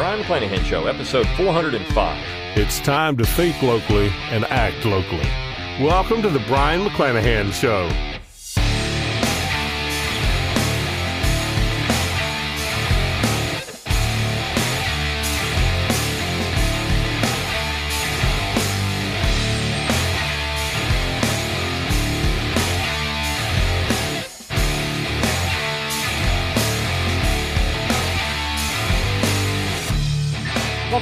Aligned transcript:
Brion 0.00 0.22
McClanahan 0.22 0.64
Show, 0.64 0.86
episode 0.86 1.26
405. 1.36 2.56
It's 2.56 2.80
time 2.80 3.18
to 3.18 3.26
think 3.26 3.60
locally 3.60 4.10
and 4.30 4.46
act 4.46 4.86
locally. 4.86 5.28
Welcome 5.78 6.22
to 6.22 6.30
the 6.30 6.38
Brion 6.38 6.86
McClanahan 6.86 7.52
Show. 7.52 8.09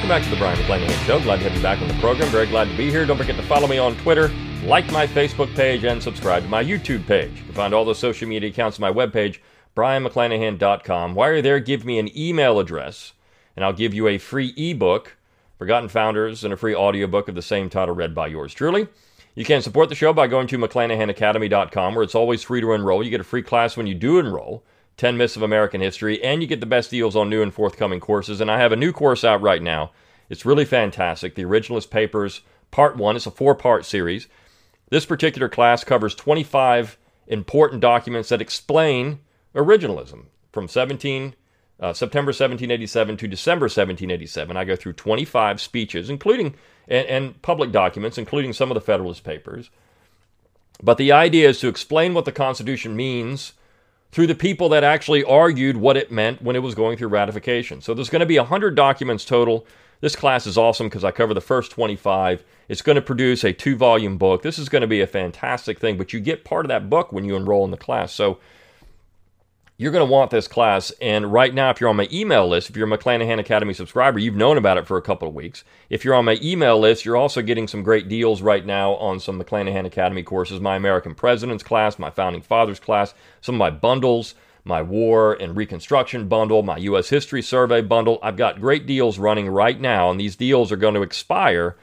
Welcome 0.09 0.23
back 0.23 0.31
to 0.31 0.35
the 0.35 0.43
Brion 0.43 0.57
McClanahan 0.57 1.05
Show. 1.05 1.21
Glad 1.21 1.35
to 1.37 1.43
have 1.43 1.55
you 1.55 1.61
back 1.61 1.79
on 1.83 1.87
the 1.87 1.93
program. 1.99 2.29
Very 2.29 2.47
glad 2.47 2.67
to 2.67 2.75
be 2.75 2.89
here. 2.89 3.05
Don't 3.05 3.15
forget 3.15 3.35
to 3.35 3.43
follow 3.43 3.67
me 3.67 3.77
on 3.77 3.95
Twitter, 3.97 4.31
like 4.63 4.91
my 4.91 5.05
Facebook 5.05 5.53
page, 5.53 5.83
and 5.83 6.01
subscribe 6.01 6.41
to 6.41 6.49
my 6.49 6.63
YouTube 6.63 7.05
page. 7.05 7.37
You 7.37 7.43
can 7.43 7.53
find 7.53 7.75
all 7.75 7.85
the 7.85 7.93
social 7.93 8.27
media 8.27 8.49
accounts 8.49 8.79
on 8.79 8.81
my 8.81 8.91
webpage, 8.91 9.37
brionmcclanahan.com. 9.75 11.13
While 11.13 11.33
you're 11.33 11.43
there, 11.43 11.59
give 11.59 11.85
me 11.85 11.99
an 11.99 12.09
email 12.17 12.57
address, 12.57 13.13
and 13.55 13.63
I'll 13.63 13.71
give 13.71 13.93
you 13.93 14.07
a 14.07 14.17
free 14.17 14.51
ebook, 14.57 15.15
Forgotten 15.59 15.89
Founders, 15.89 16.43
and 16.43 16.55
a 16.55 16.57
free 16.57 16.73
audiobook 16.73 17.27
of 17.27 17.35
the 17.35 17.43
same 17.43 17.69
title 17.69 17.93
read 17.93 18.15
by 18.15 18.25
yours 18.25 18.51
truly. 18.51 18.87
You 19.35 19.45
can 19.45 19.61
support 19.61 19.89
the 19.89 19.95
show 19.95 20.11
by 20.11 20.25
going 20.25 20.47
to 20.47 20.57
mcclanahanacademy.com, 20.57 21.93
where 21.93 22.03
it's 22.03 22.15
always 22.15 22.41
free 22.41 22.61
to 22.61 22.73
enroll. 22.73 23.03
You 23.03 23.11
get 23.11 23.21
a 23.21 23.23
free 23.23 23.43
class 23.43 23.77
when 23.77 23.85
you 23.85 23.93
do 23.93 24.17
enroll. 24.17 24.63
10 24.99 25.15
Myths 25.15 25.37
of 25.37 25.41
American 25.41 25.79
History, 25.79 26.21
and 26.21 26.41
you 26.41 26.47
get 26.47 26.59
the 26.59 26.65
best 26.65 26.91
deals 26.91 27.15
on 27.15 27.29
new 27.29 27.41
and 27.41 27.53
forthcoming 27.53 28.01
courses. 28.01 28.41
And 28.41 28.51
I 28.51 28.59
have 28.59 28.73
a 28.73 28.75
new 28.75 28.91
course 28.91 29.23
out 29.23 29.41
right 29.41 29.61
now. 29.61 29.91
It's 30.27 30.45
really 30.45 30.65
fantastic. 30.65 31.35
The 31.35 31.45
Originalist 31.45 31.89
Papers, 31.89 32.41
Part 32.69 32.97
1. 32.97 33.15
It's 33.15 33.25
a 33.25 33.31
four 33.31 33.55
part 33.55 33.85
series. 33.85 34.27
This 34.89 35.05
particular 35.05 35.47
class 35.47 35.85
covers 35.85 36.13
25 36.15 36.97
important 37.27 37.81
documents 37.81 38.27
that 38.27 38.41
explain 38.41 39.19
originalism 39.55 40.25
from 40.51 40.67
17, 40.67 41.33
uh, 41.79 41.93
September 41.93 42.31
1787 42.31 43.15
to 43.15 43.27
December 43.27 43.65
1787. 43.65 44.57
I 44.57 44.65
go 44.65 44.75
through 44.75 44.93
25 44.93 45.61
speeches, 45.61 46.09
including 46.09 46.55
and, 46.89 47.07
and 47.07 47.41
public 47.41 47.71
documents, 47.71 48.17
including 48.17 48.51
some 48.51 48.69
of 48.69 48.75
the 48.75 48.81
Federalist 48.81 49.23
Papers. 49.23 49.69
But 50.83 50.97
the 50.97 51.13
idea 51.13 51.47
is 51.47 51.61
to 51.61 51.69
explain 51.69 52.13
what 52.13 52.25
the 52.25 52.33
Constitution 52.33 52.97
means 52.97 53.53
through 54.11 54.27
the 54.27 54.35
people 54.35 54.69
that 54.69 54.83
actually 54.83 55.23
argued 55.23 55.77
what 55.77 55.97
it 55.97 56.11
meant 56.11 56.41
when 56.41 56.55
it 56.55 56.63
was 56.63 56.75
going 56.75 56.97
through 56.97 57.09
ratification. 57.09 57.81
So 57.81 57.93
there's 57.93 58.09
going 58.09 58.21
to 58.21 58.25
be 58.25 58.37
100 58.37 58.75
documents 58.75 59.23
total. 59.25 59.65
This 60.01 60.15
class 60.15 60.47
is 60.47 60.57
awesome 60.57 60.87
because 60.87 61.03
I 61.03 61.11
cover 61.11 61.33
the 61.33 61.41
first 61.41 61.71
25. 61.71 62.43
It's 62.67 62.81
going 62.81 62.95
to 62.95 63.01
produce 63.01 63.43
a 63.43 63.53
two 63.53 63.75
volume 63.75 64.17
book. 64.17 64.41
This 64.41 64.57
is 64.57 64.69
going 64.69 64.81
to 64.81 64.87
be 64.87 65.01
a 65.01 65.07
fantastic 65.07 65.79
thing, 65.79 65.97
but 65.97 66.13
you 66.13 66.19
get 66.19 66.45
part 66.45 66.65
of 66.65 66.69
that 66.69 66.89
book 66.89 67.11
when 67.11 67.25
you 67.25 67.35
enroll 67.35 67.65
in 67.65 67.71
the 67.71 67.77
class. 67.77 68.13
So 68.13 68.39
you're 69.79 69.93
going 69.93 70.05
to 70.05 70.11
want 70.11 70.29
this 70.29 70.49
class. 70.49 70.91
And 71.01 71.31
right 71.31 71.53
now, 71.53 71.69
if 71.69 71.79
you're 71.79 71.89
on 71.89 71.95
my 71.95 72.09
email 72.11 72.45
list, 72.45 72.69
if 72.69 72.75
you're 72.75 72.93
a 72.93 72.97
McClanahan 72.97 73.39
Academy 73.39 73.73
subscriber, 73.73 74.19
you've 74.19 74.35
known 74.35 74.57
about 74.57 74.77
it 74.77 74.85
for 74.85 74.97
a 74.97 75.01
couple 75.01 75.25
of 75.29 75.33
weeks. 75.33 75.63
If 75.89 76.03
you're 76.03 76.15
on 76.15 76.25
my 76.25 76.37
email 76.43 76.77
list, 76.77 77.05
you're 77.05 77.15
also 77.15 77.41
getting 77.41 77.65
some 77.65 77.81
great 77.81 78.09
deals 78.09 78.41
right 78.41 78.65
now 78.65 78.95
on 78.95 79.21
some 79.21 79.41
McClanahan 79.41 79.85
Academy 79.85 80.21
courses 80.21 80.59
my 80.59 80.75
American 80.75 81.15
Presidents 81.15 81.63
class, 81.63 81.97
my 81.97 82.09
Founding 82.09 82.41
Fathers 82.41 82.77
class, 82.77 83.13
some 83.39 83.55
of 83.55 83.59
my 83.59 83.69
bundles, 83.69 84.35
my 84.65 84.81
War 84.81 85.33
and 85.39 85.55
Reconstruction 85.55 86.27
bundle, 86.27 86.61
my 86.61 86.75
U.S. 86.75 87.07
History 87.07 87.41
Survey 87.41 87.79
bundle. 87.81 88.19
I've 88.21 88.35
got 88.35 88.59
great 88.59 88.85
deals 88.85 89.17
running 89.17 89.47
right 89.47 89.79
now, 89.79 90.11
and 90.11 90.19
these 90.19 90.35
deals 90.35 90.73
are 90.73 90.77
going 90.77 90.95
to 90.95 91.03
expire 91.03 91.77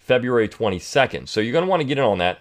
February 0.00 0.48
22nd. 0.48 1.28
So 1.28 1.40
you're 1.40 1.52
going 1.52 1.64
to 1.64 1.70
want 1.70 1.80
to 1.80 1.86
get 1.86 1.98
in 1.98 2.04
on 2.04 2.18
that 2.18 2.40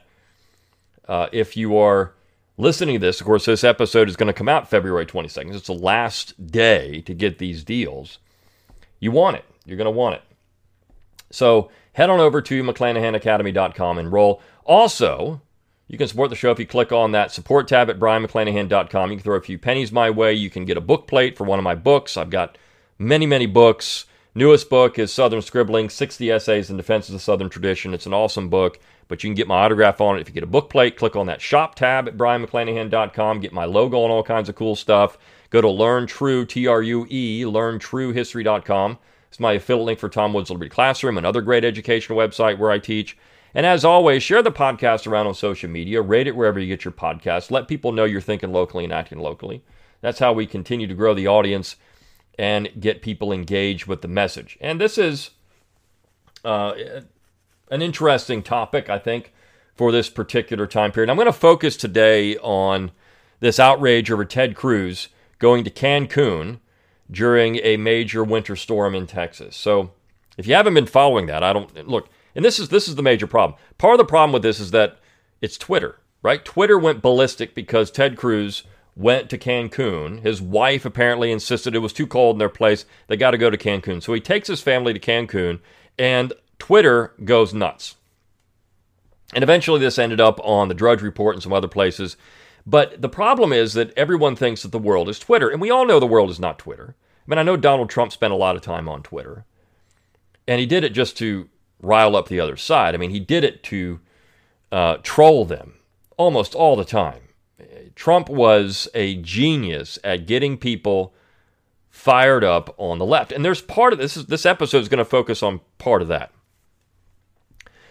uh, 1.07 1.27
if 1.31 1.55
you 1.55 1.77
are 1.77 2.13
listening 2.59 2.95
to 2.95 2.99
this, 2.99 3.21
of 3.21 3.25
course, 3.25 3.45
this 3.45 3.63
episode 3.63 4.09
is 4.09 4.17
going 4.17 4.27
to 4.27 4.33
come 4.33 4.49
out 4.49 4.69
February 4.69 5.05
22nd. 5.05 5.55
It's 5.55 5.67
the 5.67 5.73
last 5.73 6.51
day 6.51 7.01
to 7.01 7.13
get 7.13 7.39
these 7.39 7.63
deals. 7.63 8.19
You 8.99 9.11
want 9.11 9.37
it. 9.37 9.45
You're 9.65 9.77
going 9.77 9.85
to 9.85 9.91
want 9.91 10.15
it. 10.15 10.21
So 11.31 11.71
head 11.93 12.09
on 12.09 12.19
over 12.19 12.41
to 12.41 12.63
McClanahanacademy.com 12.63 13.97
and 13.97 14.11
roll. 14.11 14.41
Also, 14.65 15.41
you 15.87 15.97
can 15.97 16.07
support 16.07 16.29
the 16.29 16.35
show 16.35 16.51
if 16.51 16.59
you 16.59 16.67
click 16.67 16.91
on 16.91 17.13
that 17.13 17.31
support 17.31 17.67
tab 17.67 17.89
at 17.89 17.97
BrionMcClanahan.com. 17.97 19.09
You 19.09 19.17
can 19.17 19.23
throw 19.23 19.37
a 19.37 19.41
few 19.41 19.57
pennies 19.57 19.91
my 19.91 20.09
way. 20.09 20.33
You 20.33 20.49
can 20.49 20.65
get 20.65 20.77
a 20.77 20.81
book 20.81 21.07
plate 21.07 21.37
for 21.37 21.45
one 21.45 21.59
of 21.59 21.63
my 21.63 21.75
books. 21.75 22.17
I've 22.17 22.29
got 22.29 22.57
many, 22.97 23.25
many 23.25 23.45
books. 23.45 24.05
Newest 24.39 24.69
book 24.69 24.97
is 24.97 25.11
Southern 25.11 25.41
Scribbling 25.41 25.89
60 25.89 26.31
Essays 26.31 26.69
in 26.69 26.77
Defense 26.77 27.09
of 27.09 27.13
the 27.13 27.19
Southern 27.19 27.49
Tradition. 27.49 27.93
It's 27.93 28.05
an 28.05 28.13
awesome 28.13 28.47
book 28.47 28.79
but 29.09 29.23
you 29.23 29.27
can 29.27 29.35
get 29.35 29.47
my 29.47 29.57
autograph 29.57 29.99
on 29.99 30.15
it 30.15 30.21
if 30.21 30.29
you 30.29 30.33
get 30.33 30.43
a 30.43 30.47
book 30.47 30.69
plate. 30.69 30.95
Click 30.95 31.17
on 31.17 31.25
that 31.25 31.41
shop 31.41 31.75
tab 31.75 32.07
at 32.07 32.15
brionmcclanahan.com. 32.15 33.41
Get 33.41 33.51
my 33.51 33.65
logo 33.65 34.03
and 34.03 34.11
all 34.13 34.23
kinds 34.23 34.47
of 34.47 34.55
cool 34.55 34.75
stuff. 34.77 35.17
Go 35.49 35.59
to 35.59 35.67
Learn 35.67 36.07
True, 36.07 36.45
T 36.45 36.67
R 36.67 36.81
U 36.81 37.05
E, 37.09 37.43
learntruehistory.com. 37.43 38.99
It's 39.27 39.39
my 39.39 39.53
affiliate 39.53 39.85
link 39.85 39.99
for 39.99 40.09
Tom 40.09 40.31
Woods 40.31 40.49
Liberty 40.49 40.69
Classroom, 40.69 41.17
another 41.17 41.41
great 41.41 41.65
educational 41.65 42.17
website 42.17 42.59
where 42.59 42.71
I 42.71 42.79
teach. 42.79 43.17
And 43.53 43.65
as 43.65 43.83
always, 43.83 44.21
share 44.21 44.43
the 44.43 44.51
podcast 44.51 45.07
around 45.07 45.25
on 45.25 45.33
social 45.33 45.69
media, 45.69 46.01
rate 46.03 46.27
it 46.27 46.35
wherever 46.35 46.59
you 46.59 46.67
get 46.67 46.85
your 46.85 46.91
podcast. 46.91 47.49
Let 47.49 47.67
people 47.67 47.91
know 47.91 48.05
you're 48.05 48.21
thinking 48.21 48.53
locally 48.53 48.83
and 48.83 48.93
acting 48.93 49.19
locally. 49.19 49.63
That's 50.01 50.19
how 50.19 50.33
we 50.33 50.45
continue 50.45 50.85
to 50.85 50.93
grow 50.93 51.15
the 51.15 51.27
audience 51.27 51.75
and 52.39 52.69
get 52.79 53.01
people 53.01 53.33
engaged 53.33 53.85
with 53.85 54.01
the 54.01 54.07
message. 54.07 54.57
And 54.61 54.79
this 54.79 54.97
is 54.97 55.31
uh, 56.45 56.73
an 57.69 57.81
interesting 57.81 58.41
topic, 58.43 58.89
I 58.89 58.97
think, 58.97 59.33
for 59.75 59.91
this 59.91 60.09
particular 60.09 60.65
time 60.65 60.93
period. 60.93 61.09
I'm 61.09 61.17
going 61.17 61.25
to 61.25 61.33
focus 61.33 61.75
today 61.75 62.37
on 62.37 62.91
this 63.41 63.59
outrage 63.59 64.09
over 64.09 64.23
Ted 64.23 64.55
Cruz 64.55 65.09
going 65.37 65.65
to 65.65 65.69
Cancun 65.69 66.59
during 67.11 67.57
a 67.57 67.75
major 67.75 68.23
winter 68.23 68.55
storm 68.55 68.95
in 68.95 69.05
Texas. 69.05 69.57
So, 69.57 69.91
if 70.37 70.47
you 70.47 70.53
haven't 70.53 70.75
been 70.75 70.85
following 70.85 71.25
that, 71.25 71.43
I 71.43 71.51
don't 71.51 71.89
look. 71.89 72.07
And 72.35 72.45
this 72.45 72.57
is 72.57 72.69
this 72.69 72.87
is 72.87 72.95
the 72.95 73.03
major 73.03 73.27
problem. 73.27 73.59
Part 73.77 73.95
of 73.95 73.97
the 73.97 74.05
problem 74.05 74.31
with 74.31 74.43
this 74.43 74.61
is 74.61 74.71
that 74.71 74.99
it's 75.41 75.57
Twitter, 75.57 75.99
right? 76.23 76.45
Twitter 76.45 76.79
went 76.79 77.01
ballistic 77.01 77.53
because 77.53 77.91
Ted 77.91 78.15
Cruz 78.15 78.63
went 78.95 79.29
to 79.29 79.37
Cancun. 79.37 80.21
His 80.21 80.41
wife 80.41 80.85
apparently 80.85 81.31
insisted 81.31 81.75
it 81.75 81.79
was 81.79 81.93
too 81.93 82.07
cold 82.07 82.35
in 82.35 82.39
their 82.39 82.49
place. 82.49 82.85
They 83.07 83.17
got 83.17 83.31
to 83.31 83.37
go 83.37 83.49
to 83.49 83.57
Cancun. 83.57 84.03
So 84.03 84.13
he 84.13 84.19
takes 84.19 84.47
his 84.47 84.61
family 84.61 84.93
to 84.93 84.99
Cancun, 84.99 85.59
and 85.97 86.33
Twitter 86.57 87.13
goes 87.23 87.53
nuts. 87.53 87.95
And 89.33 89.43
eventually 89.43 89.79
this 89.79 89.99
ended 89.99 90.19
up 90.19 90.39
on 90.43 90.67
the 90.67 90.73
Drudge 90.73 91.01
Report 91.01 91.35
and 91.35 91.43
some 91.43 91.53
other 91.53 91.67
places. 91.67 92.17
But 92.65 93.01
the 93.01 93.09
problem 93.09 93.53
is 93.53 93.73
that 93.73 93.97
everyone 93.97 94.35
thinks 94.35 94.63
that 94.63 94.71
the 94.71 94.79
world 94.79 95.07
is 95.07 95.19
Twitter. 95.19 95.49
And 95.49 95.61
we 95.61 95.69
all 95.69 95.85
know 95.85 95.99
the 95.99 96.07
world 96.07 96.29
is 96.29 96.39
not 96.39 96.59
Twitter. 96.59 96.95
I 96.97 97.23
mean, 97.27 97.37
I 97.37 97.43
know 97.43 97.57
Donald 97.57 97.89
Trump 97.89 98.11
spent 98.11 98.33
a 98.33 98.37
lot 98.37 98.55
of 98.55 98.61
time 98.61 98.89
on 98.89 99.03
Twitter. 99.03 99.45
And 100.47 100.59
he 100.59 100.65
did 100.65 100.83
it 100.83 100.89
just 100.89 101.17
to 101.17 101.47
rile 101.81 102.15
up 102.15 102.27
the 102.27 102.39
other 102.39 102.57
side. 102.57 102.95
I 102.95 102.97
mean, 102.97 103.11
he 103.11 103.19
did 103.19 103.43
it 103.43 103.63
to 103.63 103.99
uh, 104.71 104.97
troll 105.03 105.45
them 105.45 105.75
almost 106.17 106.55
all 106.55 106.75
the 106.75 106.85
time. 106.85 107.28
Trump 107.99 108.29
was 108.29 108.87
a 108.93 109.15
genius 109.15 109.99
at 110.05 110.25
getting 110.25 110.57
people 110.57 111.13
fired 111.89 112.45
up 112.45 112.73
on 112.77 112.97
the 112.97 113.05
left. 113.05 113.33
And 113.33 113.43
there's 113.43 113.61
part 113.61 113.91
of 113.91 113.99
this, 113.99 114.15
this 114.15 114.45
episode 114.45 114.77
is 114.77 114.87
going 114.87 114.99
to 114.99 115.03
focus 115.05 115.43
on 115.43 115.59
part 115.79 116.01
of 116.01 116.07
that. 116.07 116.31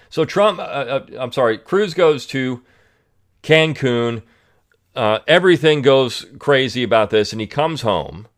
So 0.08 0.24
Trump, 0.24 0.60
uh, 0.60 0.62
uh, 0.62 1.06
I'm 1.18 1.30
sorry, 1.30 1.58
Cruz 1.58 1.92
goes 1.92 2.24
to 2.28 2.62
Cancun. 3.42 4.22
Uh, 4.96 5.18
everything 5.28 5.82
goes 5.82 6.24
crazy 6.38 6.82
about 6.82 7.10
this, 7.10 7.32
and 7.32 7.40
he 7.42 7.46
comes 7.46 7.82
home. 7.82 8.28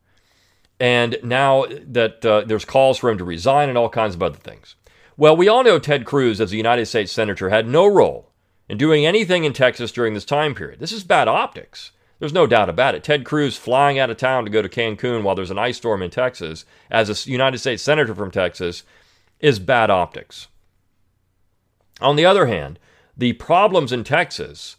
And 0.81 1.19
now 1.23 1.67
that 1.87 2.27
uh, 2.27 2.41
there's 2.41 2.65
calls 2.65 2.99
for 2.99 3.11
him 3.11 3.19
to 3.19 3.25
resign 3.25 3.69
and 3.69 3.79
all 3.79 3.89
kinds 3.89 4.17
of 4.17 4.25
other 4.25 4.39
things. 4.39 4.75
Well, 5.17 5.37
we 5.37 5.47
all 5.47 5.63
know 5.63 5.79
Ted 5.79 6.05
Cruz, 6.05 6.41
as 6.41 6.53
a 6.53 6.57
United 6.57 6.87
States 6.87 7.13
Senator, 7.13 7.49
had 7.49 7.69
no 7.69 7.87
role 7.87 8.30
in 8.71 8.79
doing 8.79 9.05
anything 9.05 9.43
in 9.43 9.53
Texas 9.53 9.91
during 9.91 10.15
this 10.15 10.25
time 10.25 10.55
period. 10.55 10.79
This 10.79 10.93
is 10.93 11.03
bad 11.03 11.27
optics. 11.27 11.91
There's 12.21 12.33
no 12.33 12.47
doubt 12.47 12.69
about 12.69 12.95
it. 12.95 13.03
Ted 13.03 13.25
Cruz 13.25 13.57
flying 13.57 13.99
out 13.99 14.11
of 14.11 14.17
town 14.17 14.45
to 14.45 14.51
go 14.51 14.63
to 14.63 14.69
Cancun 14.69 15.25
while 15.25 15.35
there's 15.35 15.51
an 15.51 15.59
ice 15.59 15.79
storm 15.79 16.03
in 16.03 16.11
Texas 16.11 16.65
as 16.89 17.27
a 17.27 17.29
United 17.29 17.59
States 17.59 17.83
Senator 17.83 18.15
from 18.15 18.31
Texas 18.31 18.85
is 19.41 19.59
bad 19.59 19.91
optics. 19.91 20.47
On 22.01 22.15
the 22.15 22.25
other 22.25 22.47
hand, 22.47 22.79
the 23.17 23.33
problems 23.33 23.91
in 23.91 24.05
Texas 24.05 24.77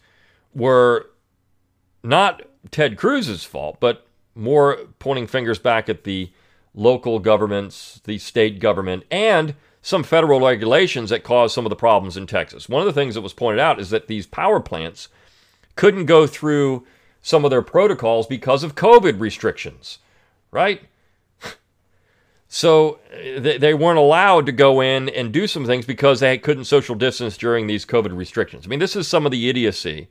were 0.55 1.07
not 2.01 2.43
Ted 2.71 2.97
Cruz's 2.97 3.43
fault, 3.43 3.81
but 3.81 4.07
more 4.35 4.87
pointing 4.99 5.27
fingers 5.27 5.59
back 5.59 5.89
at 5.89 6.05
the 6.05 6.31
local 6.73 7.19
governments, 7.19 7.99
the 8.05 8.19
state 8.19 8.61
government, 8.61 9.03
and 9.11 9.53
some 9.81 10.03
federal 10.03 10.39
regulations 10.39 11.09
that 11.09 11.23
caused 11.23 11.55
some 11.55 11.65
of 11.65 11.69
the 11.69 11.75
problems 11.75 12.15
in 12.15 12.27
Texas. 12.27 12.69
One 12.69 12.81
of 12.81 12.85
the 12.85 12.93
things 12.93 13.15
that 13.15 13.21
was 13.21 13.33
pointed 13.33 13.59
out 13.59 13.79
is 13.79 13.89
that 13.89 14.07
these 14.07 14.27
power 14.27 14.59
plants 14.59 15.09
couldn't 15.75 16.05
go 16.05 16.27
through 16.27 16.85
some 17.21 17.43
of 17.43 17.51
their 17.51 17.61
protocols 17.61 18.27
because 18.27 18.63
of 18.63 18.75
COVID 18.75 19.19
restrictions, 19.19 19.99
right? 20.51 20.81
So 22.53 22.99
uh, 23.13 23.39
they, 23.39 23.57
they 23.57 23.73
weren't 23.73 23.97
allowed 23.97 24.45
to 24.47 24.51
go 24.51 24.81
in 24.81 25.07
and 25.07 25.31
do 25.31 25.47
some 25.47 25.65
things 25.65 25.85
because 25.85 26.19
they 26.19 26.37
couldn't 26.37 26.65
social 26.65 26.95
distance 26.95 27.37
during 27.37 27.65
these 27.65 27.85
COVID 27.85 28.13
restrictions. 28.13 28.65
I 28.65 28.67
mean, 28.67 28.79
this 28.79 28.97
is 28.97 29.07
some 29.07 29.25
of 29.25 29.31
the 29.31 29.47
idiocy 29.47 30.09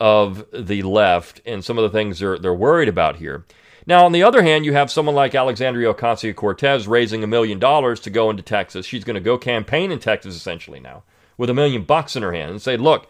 of 0.00 0.46
the 0.50 0.82
left 0.82 1.42
and 1.44 1.62
some 1.62 1.76
of 1.76 1.82
the 1.82 1.90
things 1.90 2.20
they're, 2.20 2.38
they're 2.38 2.54
worried 2.54 2.88
about 2.88 3.16
here. 3.16 3.44
Now, 3.86 4.04
on 4.04 4.12
the 4.12 4.22
other 4.22 4.42
hand, 4.42 4.64
you 4.64 4.72
have 4.74 4.90
someone 4.90 5.14
like 5.14 5.34
Alexandria 5.34 5.92
Ocasio 5.92 6.34
Cortez 6.34 6.86
raising 6.86 7.24
a 7.24 7.26
million 7.26 7.58
dollars 7.58 7.98
to 8.00 8.10
go 8.10 8.30
into 8.30 8.42
Texas. 8.42 8.86
She's 8.86 9.04
going 9.04 9.14
to 9.14 9.20
go 9.20 9.36
campaign 9.36 9.90
in 9.90 9.98
Texas 9.98 10.36
essentially 10.36 10.80
now 10.80 11.02
with 11.36 11.50
a 11.50 11.54
million 11.54 11.82
bucks 11.82 12.14
in 12.14 12.22
her 12.22 12.32
hand 12.32 12.50
and 12.50 12.62
say, 12.62 12.76
look, 12.76 13.08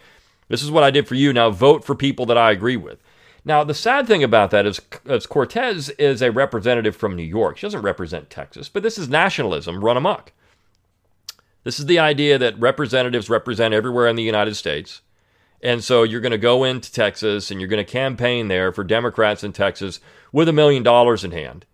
this 0.49 0.63
is 0.63 0.71
what 0.71 0.85
I 0.85 0.91
did 0.91 1.07
for 1.07 1.15
you. 1.15 1.33
Now 1.33 1.51
vote 1.51 1.85
for 1.85 1.95
people 1.95 2.25
that 2.27 2.39
I 2.39 2.51
agree 2.51 2.77
with. 2.77 2.99
Now, 3.45 3.65
the 3.65 3.75
sad 3.75 4.07
thing 4.07 4.23
about 4.23 4.53
that 4.53 4.67
is, 4.67 4.81
is 5.05 5.27
Cortez 5.27 5.89
is 5.91 6.23
a 6.23 6.31
representative 6.31 6.95
from 6.95 7.17
New 7.17 7.25
York. 7.25 7.59
She 7.59 7.67
doesn't 7.67 7.83
represent 7.83 8.31
Texas, 8.31 8.69
but 8.69 8.85
this 8.85 8.99
is 8.99 9.09
nationalism 9.09 9.85
run 9.85 9.97
amok. 9.97 10.33
This 11.65 11.81
is 11.81 11.87
the 11.87 11.99
idea 11.99 12.39
that 12.39 12.59
representatives 12.59 13.29
represent 13.29 13.75
everywhere 13.75 14.07
in 14.07 14.17
the 14.17 14.23
United 14.23 14.55
States. 14.55 15.01
And 15.63 15.85
so 15.85 16.03
you're 16.03 16.21
going 16.21 16.33
to 16.33 16.39
go 16.39 16.65
into 16.65 16.93
Texas 16.93 17.51
and 17.51 17.61
you're 17.61 17.69
going 17.69 17.85
to 17.85 17.91
campaign 17.91 18.49
there 18.49 18.73
for 18.73 18.83
Democrats 18.83 19.45
in 19.45 19.53
Texas 19.53 20.01
with 20.33 20.49
a 20.49 20.53
million 20.53 20.83
dollars 20.83 21.23
in 21.23 21.31
hand. 21.31 21.65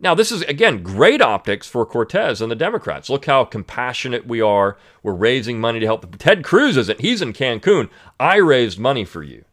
Now, 0.00 0.14
this 0.14 0.30
is, 0.30 0.42
again, 0.42 0.82
great 0.82 1.20
optics 1.20 1.66
for 1.66 1.84
Cortez 1.84 2.40
and 2.40 2.50
the 2.50 2.56
Democrats. 2.56 3.10
Look 3.10 3.26
how 3.26 3.44
compassionate 3.44 4.26
we 4.26 4.40
are. 4.40 4.78
We're 5.02 5.12
raising 5.12 5.60
money 5.60 5.80
to 5.80 5.86
help. 5.86 6.16
Ted 6.18 6.44
Cruz 6.44 6.76
isn't. 6.76 7.00
He's 7.00 7.20
in 7.20 7.32
Cancun. 7.32 7.90
I 8.18 8.36
raised 8.36 8.78
money 8.78 9.04
for 9.04 9.24
you. 9.24 9.44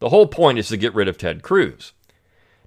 The 0.00 0.10
whole 0.10 0.26
point 0.26 0.58
is 0.58 0.68
to 0.68 0.76
get 0.76 0.94
rid 0.94 1.08
of 1.08 1.16
Ted 1.16 1.42
Cruz. 1.42 1.92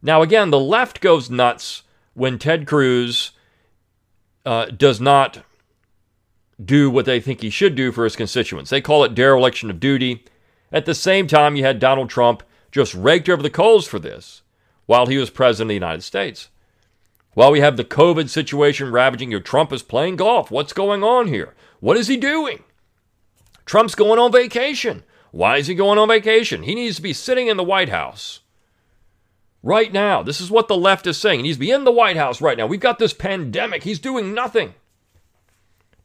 Now, 0.01 0.23
again, 0.23 0.49
the 0.49 0.59
left 0.59 0.99
goes 0.99 1.29
nuts 1.29 1.83
when 2.15 2.39
Ted 2.39 2.65
Cruz 2.65 3.31
uh, 4.43 4.65
does 4.65 4.99
not 4.99 5.43
do 6.63 6.89
what 6.89 7.05
they 7.05 7.19
think 7.19 7.41
he 7.41 7.49
should 7.49 7.75
do 7.75 7.91
for 7.91 8.03
his 8.03 8.15
constituents. 8.15 8.69
They 8.69 8.81
call 8.81 9.03
it 9.03 9.15
dereliction 9.15 9.69
of 9.69 9.79
duty. 9.79 10.25
At 10.71 10.85
the 10.85 10.95
same 10.95 11.27
time, 11.27 11.55
you 11.55 11.63
had 11.63 11.79
Donald 11.79 12.09
Trump 12.09 12.43
just 12.71 12.93
raked 12.93 13.29
over 13.29 13.41
the 13.41 13.49
coals 13.49 13.87
for 13.87 13.99
this 13.99 14.41
while 14.85 15.05
he 15.05 15.17
was 15.17 15.29
president 15.29 15.67
of 15.67 15.69
the 15.69 15.73
United 15.75 16.01
States. 16.01 16.49
While 17.33 17.51
we 17.51 17.59
have 17.59 17.77
the 17.77 17.83
COVID 17.83 18.29
situation 18.29 18.91
ravaging 18.91 19.31
you, 19.31 19.39
Trump 19.39 19.71
is 19.71 19.83
playing 19.83 20.15
golf. 20.15 20.49
What's 20.49 20.73
going 20.73 21.03
on 21.03 21.27
here? 21.27 21.53
What 21.79 21.97
is 21.97 22.07
he 22.07 22.17
doing? 22.17 22.63
Trump's 23.65 23.95
going 23.95 24.17
on 24.17 24.31
vacation. 24.31 25.03
Why 25.31 25.57
is 25.57 25.67
he 25.67 25.75
going 25.75 25.99
on 25.99 26.07
vacation? 26.07 26.63
He 26.63 26.73
needs 26.73 26.95
to 26.95 27.01
be 27.01 27.13
sitting 27.13 27.47
in 27.47 27.57
the 27.57 27.63
White 27.63 27.89
House 27.89 28.39
right 29.61 29.93
now. 29.93 30.23
This 30.23 30.41
is 30.41 30.49
what 30.49 30.67
the 30.67 30.77
left 30.77 31.05
is 31.05 31.17
saying. 31.17 31.39
He 31.39 31.43
needs 31.43 31.57
to 31.57 31.61
be 31.61 31.71
in 31.71 31.83
the 31.83 31.91
White 31.91 32.17
House 32.17 32.41
right 32.41 32.57
now. 32.57 32.65
We've 32.65 32.79
got 32.79 32.97
this 32.97 33.13
pandemic. 33.13 33.83
He's 33.83 33.99
doing 33.99 34.33
nothing 34.33 34.73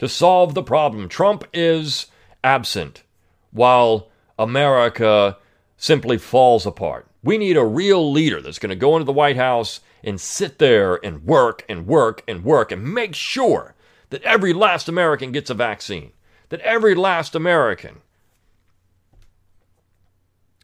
to 0.02 0.08
solve 0.08 0.54
the 0.54 0.64
problem. 0.64 1.08
Trump 1.08 1.44
is 1.52 2.06
absent 2.42 3.04
while 3.52 4.10
America 4.36 5.38
simply 5.76 6.18
falls 6.18 6.66
apart. 6.66 7.06
We 7.22 7.38
need 7.38 7.56
a 7.56 7.64
real 7.64 8.10
leader 8.10 8.42
that's 8.42 8.58
going 8.58 8.70
to 8.70 8.74
go 8.74 8.96
into 8.96 9.04
the 9.04 9.12
White 9.12 9.36
House 9.36 9.78
and 10.02 10.20
sit 10.20 10.58
there 10.58 10.96
and 11.04 11.24
work 11.24 11.64
and 11.68 11.86
work 11.86 12.24
and 12.26 12.42
work 12.42 12.72
and 12.72 12.92
make 12.92 13.14
sure 13.14 13.76
that 14.10 14.24
every 14.24 14.52
last 14.52 14.88
American 14.88 15.30
gets 15.30 15.50
a 15.50 15.54
vaccine, 15.54 16.10
that 16.48 16.58
every 16.62 16.96
last 16.96 17.36
American 17.36 18.00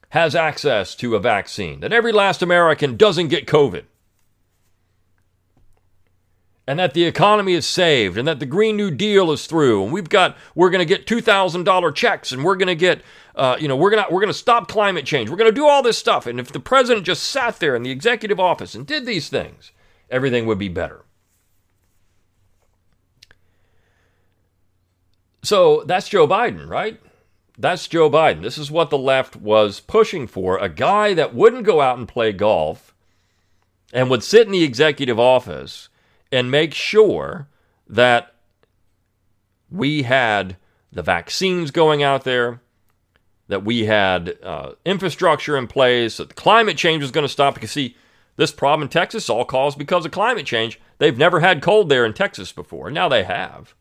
has 0.08 0.34
access 0.34 0.96
to 0.96 1.14
a 1.14 1.20
vaccine, 1.20 1.78
that 1.78 1.92
every 1.92 2.10
last 2.10 2.42
American 2.42 2.96
doesn't 2.96 3.28
get 3.28 3.46
COVID, 3.46 3.84
and 6.68 6.78
that 6.78 6.92
the 6.92 7.04
economy 7.04 7.54
is 7.54 7.64
saved, 7.64 8.18
and 8.18 8.28
that 8.28 8.40
the 8.40 8.46
Green 8.46 8.76
New 8.76 8.90
Deal 8.90 9.32
is 9.32 9.46
through, 9.46 9.84
and 9.84 9.90
we've 9.90 10.10
got 10.10 10.36
we're 10.54 10.68
going 10.68 10.86
to 10.86 10.94
get 10.94 11.06
two 11.06 11.22
thousand 11.22 11.64
dollar 11.64 11.90
checks, 11.90 12.30
and 12.30 12.44
we're 12.44 12.56
going 12.56 12.68
to 12.68 12.74
get 12.74 13.00
uh, 13.34 13.56
you 13.58 13.66
know 13.66 13.74
we're 13.74 13.88
gonna 13.88 14.04
we're 14.10 14.20
gonna 14.20 14.34
stop 14.34 14.68
climate 14.68 15.06
change, 15.06 15.30
we're 15.30 15.38
going 15.38 15.50
to 15.50 15.54
do 15.54 15.66
all 15.66 15.82
this 15.82 15.96
stuff, 15.96 16.26
and 16.26 16.38
if 16.38 16.52
the 16.52 16.60
president 16.60 17.06
just 17.06 17.24
sat 17.24 17.58
there 17.58 17.74
in 17.74 17.84
the 17.84 17.90
executive 17.90 18.38
office 18.38 18.74
and 18.74 18.86
did 18.86 19.06
these 19.06 19.30
things, 19.30 19.72
everything 20.10 20.44
would 20.44 20.58
be 20.58 20.68
better. 20.68 21.06
So 25.42 25.84
that's 25.84 26.10
Joe 26.10 26.28
Biden, 26.28 26.68
right? 26.68 27.00
That's 27.56 27.88
Joe 27.88 28.10
Biden. 28.10 28.42
This 28.42 28.58
is 28.58 28.70
what 28.70 28.90
the 28.90 28.98
left 28.98 29.36
was 29.36 29.80
pushing 29.80 30.26
for 30.26 30.58
a 30.58 30.68
guy 30.68 31.14
that 31.14 31.34
wouldn't 31.34 31.64
go 31.64 31.80
out 31.80 31.96
and 31.96 32.06
play 32.06 32.30
golf 32.34 32.94
and 33.90 34.10
would 34.10 34.22
sit 34.22 34.44
in 34.44 34.52
the 34.52 34.64
executive 34.64 35.18
office 35.18 35.88
and 36.30 36.50
make 36.50 36.74
sure 36.74 37.48
that 37.86 38.34
we 39.70 40.02
had 40.02 40.56
the 40.92 41.02
vaccines 41.02 41.70
going 41.70 42.02
out 42.02 42.24
there, 42.24 42.60
that 43.48 43.64
we 43.64 43.86
had 43.86 44.36
uh, 44.42 44.72
infrastructure 44.84 45.56
in 45.56 45.66
place, 45.66 46.18
that 46.18 46.36
climate 46.36 46.76
change 46.76 47.02
was 47.02 47.10
going 47.10 47.24
to 47.24 47.28
stop. 47.32 47.54
Because, 47.54 47.70
see, 47.70 47.96
this 48.36 48.52
problem 48.52 48.82
in 48.82 48.88
Texas 48.88 49.28
all 49.28 49.44
caused 49.44 49.78
because 49.78 50.04
of 50.04 50.12
climate 50.12 50.46
change. 50.46 50.80
They've 50.98 51.16
never 51.16 51.40
had 51.40 51.62
cold 51.62 51.88
there 51.88 52.04
in 52.04 52.14
Texas 52.14 52.52
before. 52.52 52.90
Now 52.90 53.08
they 53.08 53.24
have. 53.24 53.74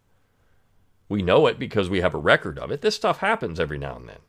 We 1.09 1.21
know 1.21 1.47
it 1.47 1.57
because 1.57 1.89
we 1.89 2.01
have 2.01 2.13
a 2.13 2.19
record 2.19 2.59
of 2.59 2.71
it. 2.71 2.81
This 2.81 2.95
stuff 2.95 3.19
happens 3.19 3.59
every 3.59 3.77
now 3.77 3.95
and 3.95 4.09
then. 4.09 4.19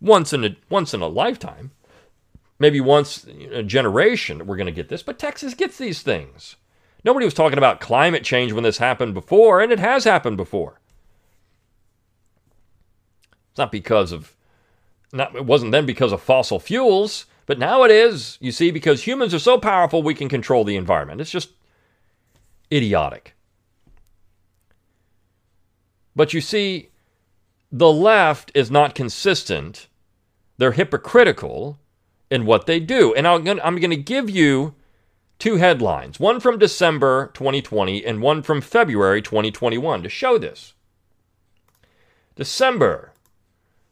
Once 0.00 0.32
in 0.32 0.44
a 0.44 0.56
once 0.68 0.92
in 0.92 1.00
a 1.00 1.06
lifetime. 1.06 1.70
Maybe 2.58 2.80
once 2.80 3.24
in 3.24 3.52
a 3.52 3.62
generation 3.62 4.46
we're 4.46 4.56
going 4.56 4.66
to 4.66 4.72
get 4.72 4.88
this, 4.88 5.02
but 5.02 5.18
Texas 5.18 5.54
gets 5.54 5.78
these 5.78 6.02
things. 6.02 6.56
Nobody 7.06 7.24
was 7.24 7.34
talking 7.34 7.56
about 7.56 7.80
climate 7.80 8.24
change 8.24 8.52
when 8.52 8.64
this 8.64 8.78
happened 8.78 9.14
before, 9.14 9.60
and 9.60 9.70
it 9.70 9.78
has 9.78 10.02
happened 10.02 10.36
before. 10.36 10.80
It's 13.50 13.58
not 13.58 13.70
because 13.70 14.10
of 14.10 14.36
not 15.12 15.36
it 15.36 15.44
wasn't 15.44 15.70
then 15.70 15.86
because 15.86 16.10
of 16.10 16.20
fossil 16.20 16.58
fuels, 16.58 17.26
but 17.46 17.60
now 17.60 17.84
it 17.84 17.92
is, 17.92 18.36
you 18.40 18.50
see, 18.50 18.72
because 18.72 19.04
humans 19.04 19.32
are 19.32 19.38
so 19.38 19.56
powerful 19.56 20.02
we 20.02 20.14
can 20.14 20.28
control 20.28 20.64
the 20.64 20.74
environment. 20.74 21.20
It's 21.20 21.30
just 21.30 21.50
idiotic. 22.72 23.36
But 26.16 26.34
you 26.34 26.40
see, 26.40 26.90
the 27.70 27.92
left 27.92 28.50
is 28.52 28.68
not 28.68 28.96
consistent. 28.96 29.86
They're 30.58 30.72
hypocritical 30.72 31.78
in 32.32 32.46
what 32.46 32.66
they 32.66 32.80
do. 32.80 33.14
And 33.14 33.28
I'm 33.28 33.44
going 33.44 33.90
to 33.90 33.96
give 33.96 34.28
you 34.28 34.74
two 35.38 35.56
headlines 35.56 36.18
one 36.18 36.40
from 36.40 36.58
December 36.58 37.30
2020 37.34 38.04
and 38.04 38.20
one 38.20 38.42
from 38.42 38.60
February 38.60 39.22
2021 39.22 40.02
to 40.02 40.08
show 40.08 40.38
this. 40.38 40.74
December 42.34 43.12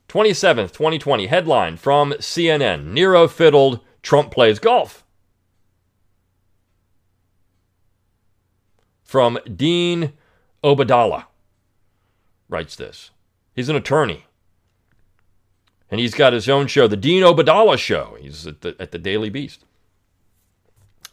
27th, 0.08 0.72
2020, 0.72 1.26
headline 1.26 1.76
from 1.76 2.12
CNN 2.14 2.86
Nero 2.92 3.26
fiddled, 3.26 3.80
Trump 4.02 4.30
plays 4.30 4.58
golf. 4.58 5.04
From 9.02 9.38
Dean 9.56 10.12
Obeidallah 10.62 11.24
writes 12.48 12.76
this. 12.76 13.10
He's 13.54 13.68
an 13.68 13.76
attorney. 13.76 14.26
And 15.90 16.00
he's 16.00 16.14
got 16.14 16.32
his 16.32 16.48
own 16.48 16.66
show, 16.66 16.86
the 16.88 16.96
Dean 16.96 17.22
Obeidallah 17.22 17.78
Show. 17.78 18.16
He's 18.20 18.46
at 18.46 18.62
the, 18.62 18.74
at 18.80 18.90
the 18.90 18.98
Daily 18.98 19.30
Beast. 19.30 19.64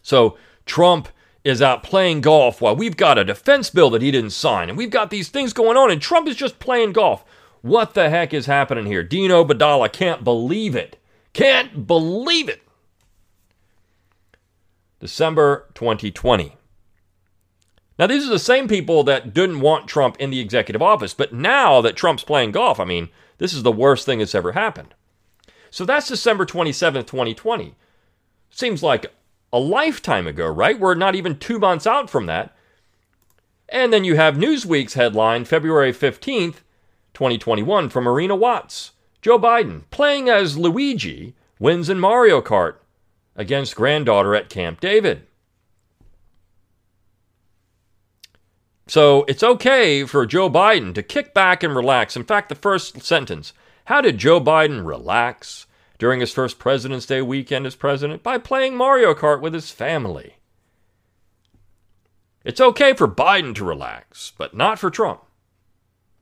So 0.01 0.37
Trump 0.65 1.09
is 1.43 1.61
out 1.61 1.83
playing 1.83 2.21
golf 2.21 2.61
while 2.61 2.75
we've 2.75 2.97
got 2.97 3.17
a 3.17 3.25
defense 3.25 3.69
bill 3.69 3.89
that 3.91 4.01
he 4.01 4.11
didn't 4.11 4.31
sign, 4.31 4.69
and 4.69 4.77
we've 4.77 4.89
got 4.89 5.09
these 5.09 5.29
things 5.29 5.53
going 5.53 5.77
on, 5.77 5.89
and 5.91 6.01
Trump 6.01 6.27
is 6.27 6.35
just 6.35 6.59
playing 6.59 6.93
golf. 6.93 7.23
What 7.61 7.93
the 7.93 8.09
heck 8.09 8.33
is 8.33 8.45
happening 8.45 8.85
here? 8.85 9.03
Dino 9.03 9.43
Obeidallah 9.43 9.91
can't 9.91 10.23
believe 10.23 10.75
it. 10.75 10.97
Can't 11.33 11.87
believe 11.87 12.49
it. 12.49 12.61
December 14.99 15.67
2020. 15.73 16.55
Now, 17.97 18.07
these 18.07 18.25
are 18.25 18.31
the 18.31 18.39
same 18.39 18.67
people 18.67 19.03
that 19.03 19.33
didn't 19.33 19.59
want 19.59 19.87
Trump 19.87 20.17
in 20.17 20.31
the 20.31 20.39
executive 20.39 20.81
office, 20.81 21.13
but 21.13 21.33
now 21.33 21.81
that 21.81 21.95
Trump's 21.95 22.23
playing 22.23 22.51
golf, 22.51 22.79
I 22.79 22.85
mean, 22.85 23.09
this 23.37 23.53
is 23.53 23.63
the 23.63 23.71
worst 23.71 24.05
thing 24.05 24.19
that's 24.19 24.35
ever 24.35 24.53
happened. 24.53 24.93
So 25.69 25.85
that's 25.85 26.07
December 26.07 26.45
27th, 26.45 27.07
2020. 27.07 27.75
Seems 28.49 28.83
like 28.83 29.11
a 29.53 29.59
lifetime 29.59 30.27
ago, 30.27 30.47
right? 30.47 30.79
We're 30.79 30.95
not 30.95 31.15
even 31.15 31.37
two 31.37 31.59
months 31.59 31.85
out 31.85 32.09
from 32.09 32.25
that. 32.27 32.55
And 33.69 33.91
then 33.93 34.03
you 34.03 34.15
have 34.15 34.35
Newsweek's 34.35 34.95
headline, 34.95 35.45
February 35.45 35.93
15th, 35.93 36.57
2021, 37.13 37.89
from 37.89 38.03
Marina 38.03 38.35
Watts 38.35 38.91
Joe 39.21 39.37
Biden, 39.37 39.83
playing 39.91 40.29
as 40.29 40.57
Luigi, 40.57 41.35
wins 41.59 41.89
in 41.89 41.99
Mario 41.99 42.41
Kart 42.41 42.75
against 43.35 43.75
granddaughter 43.75 44.35
at 44.35 44.49
Camp 44.49 44.79
David. 44.81 45.27
So 48.87 49.23
it's 49.27 49.43
okay 49.43 50.05
for 50.05 50.25
Joe 50.25 50.49
Biden 50.49 50.93
to 50.95 51.03
kick 51.03 51.33
back 51.33 51.63
and 51.63 51.75
relax. 51.75 52.17
In 52.17 52.23
fact, 52.23 52.49
the 52.49 52.55
first 52.55 53.03
sentence 53.03 53.53
How 53.85 54.01
did 54.01 54.17
Joe 54.17 54.41
Biden 54.41 54.85
relax 54.85 55.65
during 56.01 56.19
his 56.19 56.33
first 56.33 56.57
President's 56.57 57.05
Day 57.05 57.21
weekend 57.21 57.67
as 57.67 57.75
president? 57.75 58.23
By 58.23 58.39
playing 58.39 58.75
Mario 58.75 59.13
Kart 59.13 59.39
with 59.39 59.53
his 59.53 59.69
family. 59.69 60.37
It's 62.43 62.59
okay 62.59 62.93
for 62.93 63.07
Biden 63.07 63.53
to 63.53 63.63
relax, 63.63 64.33
but 64.35 64.55
not 64.55 64.79
for 64.79 64.89
Trump. 64.89 65.21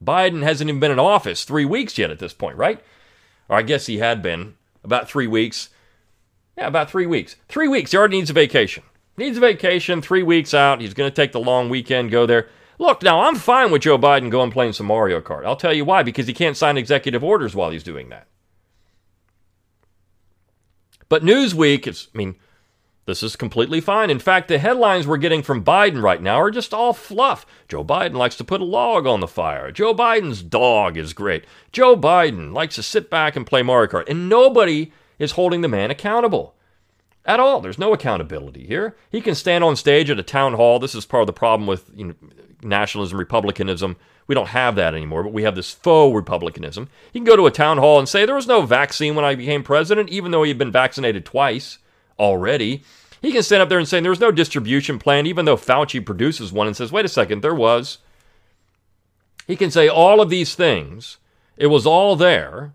Biden 0.03 0.43
hasn't 0.43 0.69
even 0.69 0.81
been 0.81 0.91
in 0.91 0.99
office 0.99 1.45
three 1.45 1.63
weeks 1.63 1.97
yet 1.97 2.11
at 2.11 2.19
this 2.19 2.33
point, 2.33 2.57
right? 2.57 2.83
Or 3.47 3.55
I 3.55 3.61
guess 3.61 3.85
he 3.85 3.99
had 3.99 4.21
been 4.21 4.55
about 4.83 5.09
three 5.09 5.27
weeks. 5.27 5.69
Yeah, 6.57 6.67
about 6.67 6.91
three 6.91 7.05
weeks. 7.05 7.37
Three 7.47 7.69
weeks. 7.69 7.91
He 7.91 7.97
already 7.97 8.17
needs 8.17 8.29
a 8.29 8.33
vacation. 8.33 8.83
Needs 9.15 9.37
a 9.37 9.39
vacation, 9.39 10.01
three 10.01 10.23
weeks 10.23 10.53
out. 10.53 10.81
He's 10.81 10.93
going 10.93 11.09
to 11.09 11.15
take 11.15 11.31
the 11.31 11.39
long 11.39 11.69
weekend, 11.69 12.11
go 12.11 12.25
there. 12.25 12.49
Look, 12.79 13.01
now 13.01 13.21
I'm 13.21 13.35
fine 13.35 13.71
with 13.71 13.83
Joe 13.83 13.97
Biden 13.97 14.29
going 14.29 14.51
playing 14.51 14.73
some 14.73 14.87
Mario 14.87 15.21
Kart. 15.21 15.45
I'll 15.45 15.55
tell 15.55 15.73
you 15.73 15.85
why, 15.85 16.03
because 16.03 16.27
he 16.27 16.33
can't 16.33 16.57
sign 16.57 16.75
executive 16.75 17.23
orders 17.23 17.55
while 17.55 17.69
he's 17.69 17.81
doing 17.81 18.09
that. 18.09 18.27
But 21.09 21.23
Newsweek, 21.23 21.87
is, 21.87 22.07
I 22.13 22.17
mean, 22.17 22.35
this 23.05 23.23
is 23.23 23.35
completely 23.35 23.81
fine. 23.81 24.11
In 24.11 24.19
fact, 24.19 24.47
the 24.47 24.59
headlines 24.59 25.07
we're 25.07 25.17
getting 25.17 25.41
from 25.41 25.65
Biden 25.65 26.01
right 26.01 26.21
now 26.21 26.39
are 26.39 26.51
just 26.51 26.75
all 26.75 26.93
fluff. 26.93 27.43
Joe 27.67 27.83
Biden 27.83 28.13
likes 28.13 28.35
to 28.37 28.43
put 28.43 28.61
a 28.61 28.65
log 28.65 29.07
on 29.07 29.19
the 29.19 29.27
fire. 29.27 29.71
Joe 29.71 29.95
Biden's 29.95 30.43
dog 30.43 30.95
is 30.95 31.13
great. 31.13 31.45
Joe 31.71 31.97
Biden 31.97 32.53
likes 32.53 32.75
to 32.75 32.83
sit 32.83 33.09
back 33.09 33.35
and 33.35 33.47
play 33.47 33.63
Mario 33.63 33.89
Kart. 33.89 34.07
And 34.07 34.29
nobody 34.29 34.93
is 35.17 35.31
holding 35.31 35.61
the 35.61 35.67
man 35.67 35.89
accountable 35.89 36.55
at 37.25 37.39
all. 37.39 37.61
There's 37.61 37.79
no 37.79 37.93
accountability 37.93 38.67
here. 38.67 38.95
He 39.09 39.21
can 39.21 39.33
stand 39.33 39.63
on 39.63 39.75
stage 39.75 40.11
at 40.11 40.19
a 40.19 40.23
town 40.23 40.53
hall. 40.53 40.77
This 40.77 40.93
is 40.93 41.07
part 41.07 41.21
of 41.21 41.27
the 41.27 41.33
problem 41.33 41.65
with 41.65 41.89
you 41.95 42.05
know, 42.05 42.15
nationalism, 42.61 43.17
republicanism. 43.17 43.97
We 44.29 44.35
don't 44.35 44.49
have 44.49 44.75
that 44.75 44.93
anymore, 44.93 45.23
but 45.23 45.33
we 45.33 45.41
have 45.41 45.55
this 45.55 45.71
faux 45.71 46.15
republicanism. 46.15 46.87
He 47.11 47.17
can 47.17 47.25
go 47.25 47.35
to 47.35 47.47
a 47.47 47.51
town 47.51 47.79
hall 47.79 47.97
and 47.97 48.07
say, 48.07 48.25
There 48.25 48.35
was 48.35 48.45
no 48.45 48.61
vaccine 48.61 49.15
when 49.15 49.25
I 49.25 49.33
became 49.33 49.63
president, 49.63 50.09
even 50.09 50.29
though 50.29 50.43
he 50.43 50.51
had 50.51 50.57
been 50.59 50.71
vaccinated 50.71 51.25
twice 51.25 51.79
already. 52.19 52.83
He 53.23 53.31
can 53.31 53.41
stand 53.41 53.63
up 53.63 53.69
there 53.69 53.79
and 53.79 53.87
say 53.87 53.99
there 53.99 54.11
was 54.11 54.19
no 54.19 54.29
distribution 54.29 54.99
plan, 54.99 55.25
even 55.25 55.45
though 55.45 55.57
Fauci 55.57 56.05
produces 56.05 56.53
one 56.53 56.67
and 56.67 56.77
says, 56.77 56.91
wait 56.91 57.05
a 57.05 57.09
second, 57.09 57.41
there 57.41 57.55
was. 57.55 57.97
He 59.47 59.55
can 59.55 59.71
say 59.71 59.87
all 59.87 60.21
of 60.21 60.29
these 60.29 60.53
things. 60.53 61.17
It 61.57 61.67
was 61.67 61.87
all 61.87 62.15
there, 62.15 62.73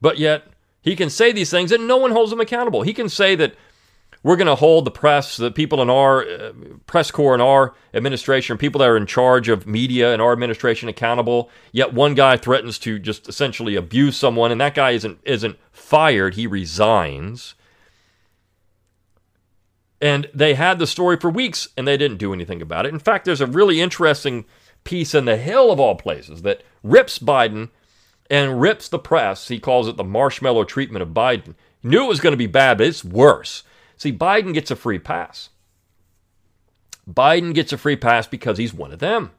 but 0.00 0.16
yet 0.16 0.44
he 0.80 0.96
can 0.96 1.10
say 1.10 1.32
these 1.32 1.50
things 1.50 1.70
and 1.70 1.86
no 1.86 1.98
one 1.98 2.12
holds 2.12 2.32
him 2.32 2.40
accountable. 2.40 2.80
He 2.80 2.94
can 2.94 3.10
say 3.10 3.34
that 3.36 3.54
we're 4.26 4.34
going 4.34 4.48
to 4.48 4.56
hold 4.56 4.84
the 4.84 4.90
press, 4.90 5.36
the 5.36 5.52
people 5.52 5.80
in 5.80 5.88
our 5.88 6.28
uh, 6.28 6.52
press 6.88 7.12
corps 7.12 7.36
in 7.36 7.40
our 7.40 7.76
administration, 7.94 8.58
people 8.58 8.80
that 8.80 8.88
are 8.88 8.96
in 8.96 9.06
charge 9.06 9.48
of 9.48 9.68
media 9.68 10.12
in 10.12 10.20
our 10.20 10.32
administration 10.32 10.88
accountable. 10.88 11.48
Yet 11.70 11.94
one 11.94 12.14
guy 12.14 12.36
threatens 12.36 12.76
to 12.80 12.98
just 12.98 13.28
essentially 13.28 13.76
abuse 13.76 14.16
someone, 14.16 14.50
and 14.50 14.60
that 14.60 14.74
guy 14.74 14.90
isn't 14.90 15.20
isn't 15.22 15.56
fired; 15.70 16.34
he 16.34 16.48
resigns. 16.48 17.54
And 20.00 20.28
they 20.34 20.54
had 20.54 20.80
the 20.80 20.88
story 20.88 21.16
for 21.18 21.30
weeks 21.30 21.68
and 21.76 21.86
they 21.86 21.96
didn't 21.96 22.18
do 22.18 22.34
anything 22.34 22.60
about 22.60 22.84
it. 22.84 22.92
In 22.92 22.98
fact, 22.98 23.26
there's 23.26 23.40
a 23.40 23.46
really 23.46 23.80
interesting 23.80 24.44
piece 24.82 25.14
in 25.14 25.24
The 25.24 25.36
Hill 25.36 25.70
of 25.70 25.78
all 25.78 25.94
places 25.94 26.42
that 26.42 26.62
rips 26.82 27.20
Biden 27.20 27.70
and 28.28 28.60
rips 28.60 28.88
the 28.88 28.98
press. 28.98 29.46
He 29.46 29.60
calls 29.60 29.86
it 29.86 29.96
the 29.96 30.04
marshmallow 30.04 30.64
treatment 30.64 31.02
of 31.02 31.10
Biden. 31.10 31.54
He 31.80 31.88
knew 31.88 32.04
it 32.04 32.08
was 32.08 32.20
going 32.20 32.32
to 32.32 32.36
be 32.36 32.48
bad, 32.48 32.78
but 32.78 32.88
it's 32.88 33.04
worse. 33.04 33.62
See, 33.96 34.12
Biden 34.12 34.52
gets 34.52 34.70
a 34.70 34.76
free 34.76 34.98
pass. 34.98 35.50
Biden 37.08 37.54
gets 37.54 37.72
a 37.72 37.78
free 37.78 37.96
pass 37.96 38.26
because 38.26 38.58
he's 38.58 38.74
one 38.74 38.92
of 38.92 38.98
them. 38.98 39.30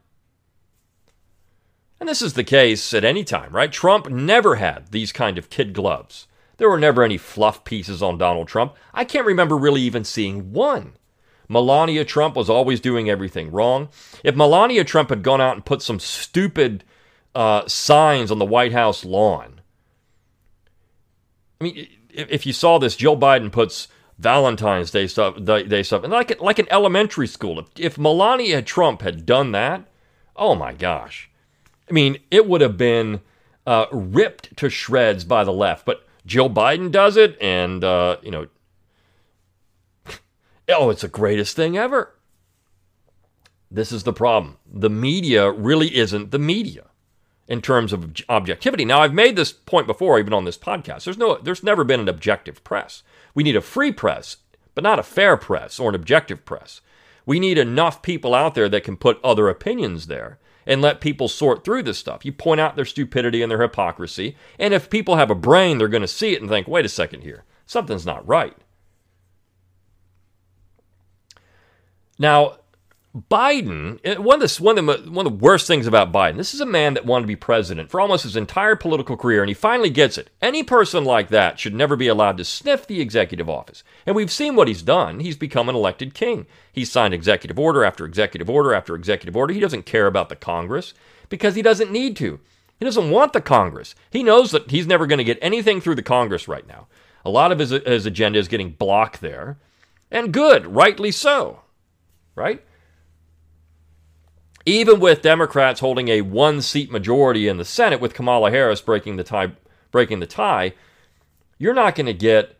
And 2.00 2.08
this 2.08 2.22
is 2.22 2.34
the 2.34 2.44
case 2.44 2.94
at 2.94 3.04
any 3.04 3.24
time, 3.24 3.52
right? 3.52 3.70
Trump 3.70 4.08
never 4.08 4.56
had 4.56 4.88
these 4.90 5.12
kind 5.12 5.36
of 5.36 5.50
kid 5.50 5.72
gloves. 5.72 6.26
There 6.56 6.68
were 6.68 6.78
never 6.78 7.02
any 7.02 7.18
fluff 7.18 7.64
pieces 7.64 8.02
on 8.02 8.18
Donald 8.18 8.48
Trump. 8.48 8.74
I 8.94 9.04
can't 9.04 9.26
remember 9.26 9.56
really 9.56 9.80
even 9.82 10.04
seeing 10.04 10.52
one. 10.52 10.94
Melania 11.48 12.04
Trump 12.04 12.36
was 12.36 12.50
always 12.50 12.80
doing 12.80 13.08
everything 13.08 13.50
wrong. 13.50 13.88
If 14.22 14.36
Melania 14.36 14.84
Trump 14.84 15.10
had 15.10 15.22
gone 15.22 15.40
out 15.40 15.54
and 15.54 15.64
put 15.64 15.82
some 15.82 15.98
stupid 15.98 16.84
uh, 17.34 17.66
signs 17.66 18.30
on 18.30 18.38
the 18.38 18.44
White 18.44 18.72
House 18.72 19.04
lawn, 19.04 19.60
I 21.60 21.64
mean, 21.64 21.88
if 22.10 22.46
you 22.46 22.52
saw 22.52 22.78
this, 22.78 22.96
Joe 22.96 23.16
Biden 23.16 23.50
puts 23.50 23.88
Valentine's 24.18 24.90
Day 24.90 25.06
stuff, 25.06 25.36
Day 25.44 25.82
stuff, 25.82 26.02
and 26.02 26.12
like 26.12 26.40
like 26.40 26.58
an 26.58 26.66
elementary 26.70 27.26
school. 27.26 27.58
If, 27.60 27.66
if 27.76 27.98
Melania 27.98 28.62
Trump 28.62 29.02
had 29.02 29.24
done 29.24 29.52
that, 29.52 29.88
oh 30.34 30.54
my 30.54 30.72
gosh, 30.72 31.30
I 31.88 31.92
mean, 31.92 32.18
it 32.30 32.46
would 32.46 32.60
have 32.60 32.76
been 32.76 33.20
uh, 33.66 33.86
ripped 33.92 34.56
to 34.56 34.70
shreds 34.70 35.24
by 35.24 35.44
the 35.44 35.52
left. 35.52 35.84
But 35.84 36.06
Joe 36.26 36.48
Biden 36.48 36.90
does 36.90 37.16
it, 37.16 37.40
and, 37.40 37.82
uh, 37.84 38.16
you 38.22 38.30
know, 38.30 38.46
oh, 40.68 40.90
it's 40.90 41.02
the 41.02 41.08
greatest 41.08 41.56
thing 41.56 41.76
ever. 41.76 42.14
This 43.70 43.92
is 43.92 44.02
the 44.02 44.12
problem. 44.12 44.56
The 44.66 44.90
media 44.90 45.50
really 45.50 45.94
isn't 45.96 46.30
the 46.30 46.38
media 46.38 46.87
in 47.48 47.62
terms 47.62 47.92
of 47.92 48.14
objectivity. 48.28 48.84
Now, 48.84 49.00
I've 49.00 49.14
made 49.14 49.34
this 49.34 49.52
point 49.52 49.86
before, 49.86 50.18
even 50.18 50.34
on 50.34 50.44
this 50.44 50.58
podcast. 50.58 51.04
There's 51.04 51.18
no, 51.18 51.38
there's 51.38 51.62
never 51.62 51.82
been 51.82 52.00
an 52.00 52.08
objective 52.08 52.62
press. 52.62 53.02
We 53.34 53.42
need 53.42 53.56
a 53.56 53.62
free 53.62 53.90
press, 53.90 54.36
but 54.74 54.84
not 54.84 54.98
a 54.98 55.02
fair 55.02 55.36
press 55.36 55.80
or 55.80 55.88
an 55.88 55.94
objective 55.94 56.44
press. 56.44 56.82
We 57.24 57.40
need 57.40 57.58
enough 57.58 58.02
people 58.02 58.34
out 58.34 58.54
there 58.54 58.68
that 58.68 58.84
can 58.84 58.96
put 58.96 59.22
other 59.24 59.48
opinions 59.48 60.06
there 60.06 60.38
and 60.66 60.82
let 60.82 61.00
people 61.00 61.28
sort 61.28 61.64
through 61.64 61.82
this 61.82 61.98
stuff. 61.98 62.24
You 62.24 62.32
point 62.32 62.60
out 62.60 62.76
their 62.76 62.84
stupidity 62.84 63.40
and 63.40 63.50
their 63.50 63.62
hypocrisy, 63.62 64.36
and 64.58 64.74
if 64.74 64.90
people 64.90 65.16
have 65.16 65.30
a 65.30 65.34
brain, 65.34 65.78
they're 65.78 65.88
going 65.88 66.02
to 66.02 66.08
see 66.08 66.34
it 66.34 66.42
and 66.42 66.50
think, 66.50 66.68
wait 66.68 66.84
a 66.84 66.90
second 66.90 67.22
here, 67.22 67.44
something's 67.64 68.04
not 68.04 68.26
right. 68.28 68.56
Now, 72.18 72.58
Biden, 73.16 73.98
eh, 74.04 74.16
one 74.16 74.42
of, 74.42 74.48
the, 74.48 74.62
one, 74.62 74.78
of 74.78 74.86
the, 74.86 75.10
one 75.10 75.26
of 75.26 75.32
the 75.32 75.44
worst 75.44 75.66
things 75.66 75.86
about 75.86 76.12
Biden, 76.12 76.36
this 76.36 76.52
is 76.52 76.60
a 76.60 76.66
man 76.66 76.94
that 76.94 77.06
wanted 77.06 77.22
to 77.22 77.28
be 77.28 77.36
president 77.36 77.90
for 77.90 78.00
almost 78.00 78.24
his 78.24 78.36
entire 78.36 78.76
political 78.76 79.16
career, 79.16 79.42
and 79.42 79.48
he 79.48 79.54
finally 79.54 79.88
gets 79.88 80.18
it. 80.18 80.30
Any 80.42 80.62
person 80.62 81.04
like 81.04 81.28
that 81.28 81.58
should 81.58 81.74
never 81.74 81.96
be 81.96 82.06
allowed 82.06 82.36
to 82.36 82.44
sniff 82.44 82.86
the 82.86 83.00
executive 83.00 83.48
office. 83.48 83.82
And 84.04 84.14
we've 84.14 84.30
seen 84.30 84.56
what 84.56 84.68
he's 84.68 84.82
done. 84.82 85.20
He's 85.20 85.36
become 85.36 85.68
an 85.68 85.74
elected 85.74 86.12
king. 86.12 86.46
He's 86.70 86.92
signed 86.92 87.14
executive 87.14 87.58
order 87.58 87.82
after 87.82 88.04
executive 88.04 88.50
order 88.50 88.74
after 88.74 88.94
executive 88.94 89.36
order. 89.36 89.54
He 89.54 89.60
doesn't 89.60 89.86
care 89.86 90.06
about 90.06 90.28
the 90.28 90.36
Congress 90.36 90.92
because 91.30 91.54
he 91.54 91.62
doesn't 91.62 91.90
need 91.90 92.14
to. 92.16 92.40
He 92.78 92.84
doesn't 92.84 93.10
want 93.10 93.32
the 93.32 93.40
Congress. 93.40 93.94
He 94.10 94.22
knows 94.22 94.52
that 94.52 94.70
he's 94.70 94.86
never 94.86 95.06
going 95.06 95.18
to 95.18 95.24
get 95.24 95.38
anything 95.40 95.80
through 95.80 95.96
the 95.96 96.02
Congress 96.02 96.46
right 96.46 96.66
now. 96.66 96.86
A 97.24 97.30
lot 97.30 97.52
of 97.52 97.58
his, 97.58 97.70
his 97.70 98.06
agenda 98.06 98.38
is 98.38 98.48
getting 98.48 98.70
blocked 98.70 99.20
there. 99.20 99.58
And 100.10 100.32
good, 100.32 100.66
rightly 100.66 101.10
so. 101.10 101.62
Right? 102.36 102.62
Even 104.68 105.00
with 105.00 105.22
Democrats 105.22 105.80
holding 105.80 106.08
a 106.08 106.20
one 106.20 106.60
seat 106.60 106.90
majority 106.90 107.48
in 107.48 107.56
the 107.56 107.64
Senate 107.64 108.00
with 108.00 108.12
Kamala 108.12 108.50
Harris 108.50 108.82
breaking 108.82 109.16
the 109.16 109.24
tie, 109.24 109.52
breaking 109.90 110.20
the 110.20 110.26
tie, 110.26 110.74
you're 111.56 111.74
not 111.74 111.94
going 111.94 112.06
to 112.06 112.12
get 112.12 112.56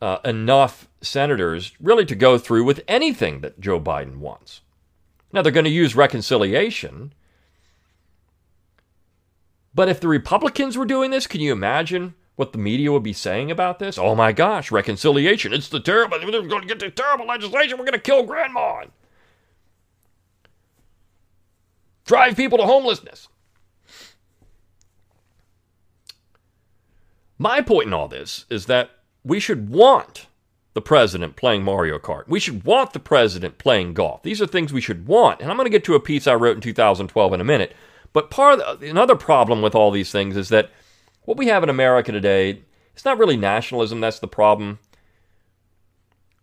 uh, 0.00 0.18
enough 0.24 0.86
senators 1.00 1.72
really 1.80 2.04
to 2.04 2.14
go 2.14 2.36
through 2.36 2.64
with 2.64 2.84
anything 2.86 3.40
that 3.40 3.58
Joe 3.58 3.80
Biden 3.80 4.18
wants. 4.18 4.60
Now, 5.32 5.40
they're 5.40 5.50
going 5.50 5.64
to 5.64 5.70
use 5.70 5.96
reconciliation. 5.96 7.14
But 9.74 9.88
if 9.88 10.00
the 10.00 10.08
Republicans 10.08 10.76
were 10.76 10.84
doing 10.84 11.10
this, 11.10 11.26
can 11.26 11.40
you 11.40 11.52
imagine 11.52 12.14
what 12.36 12.52
the 12.52 12.58
media 12.58 12.92
would 12.92 13.02
be 13.02 13.14
saying 13.14 13.50
about 13.50 13.78
this? 13.78 13.96
Oh 13.96 14.14
my 14.14 14.32
gosh, 14.32 14.70
reconciliation. 14.70 15.54
It's 15.54 15.68
the 15.68 15.80
terrible, 15.80 16.18
we're 16.22 16.42
going 16.42 16.62
to 16.62 16.68
get 16.68 16.80
the 16.80 16.90
terrible 16.90 17.26
legislation. 17.26 17.78
We're 17.78 17.86
going 17.86 17.92
to 17.94 17.98
kill 17.98 18.24
grandma 18.24 18.84
drive 22.06 22.36
people 22.36 22.56
to 22.58 22.64
homelessness. 22.64 23.28
My 27.38 27.60
point 27.60 27.88
in 27.88 27.92
all 27.92 28.08
this 28.08 28.46
is 28.48 28.66
that 28.66 28.90
we 29.22 29.40
should 29.40 29.68
want 29.68 30.26
the 30.72 30.80
president 30.80 31.36
playing 31.36 31.62
Mario 31.62 31.98
Kart. 31.98 32.28
We 32.28 32.40
should 32.40 32.64
want 32.64 32.92
the 32.92 32.98
president 32.98 33.58
playing 33.58 33.94
golf. 33.94 34.22
These 34.22 34.40
are 34.40 34.46
things 34.46 34.72
we 34.72 34.80
should 34.80 35.06
want. 35.06 35.40
And 35.40 35.50
I'm 35.50 35.56
going 35.56 35.66
to 35.66 35.70
get 35.70 35.84
to 35.84 35.94
a 35.94 36.00
piece 36.00 36.26
I 36.26 36.34
wrote 36.34 36.56
in 36.56 36.62
2012 36.62 37.32
in 37.32 37.40
a 37.40 37.44
minute. 37.44 37.74
But 38.12 38.30
part 38.30 38.60
of 38.60 38.80
the, 38.80 38.88
another 38.88 39.16
problem 39.16 39.60
with 39.60 39.74
all 39.74 39.90
these 39.90 40.12
things 40.12 40.36
is 40.36 40.48
that 40.50 40.70
what 41.24 41.36
we 41.36 41.48
have 41.48 41.62
in 41.62 41.68
America 41.68 42.12
today, 42.12 42.62
it's 42.94 43.04
not 43.04 43.18
really 43.18 43.36
nationalism 43.36 44.00
that's 44.00 44.20
the 44.20 44.28
problem. 44.28 44.78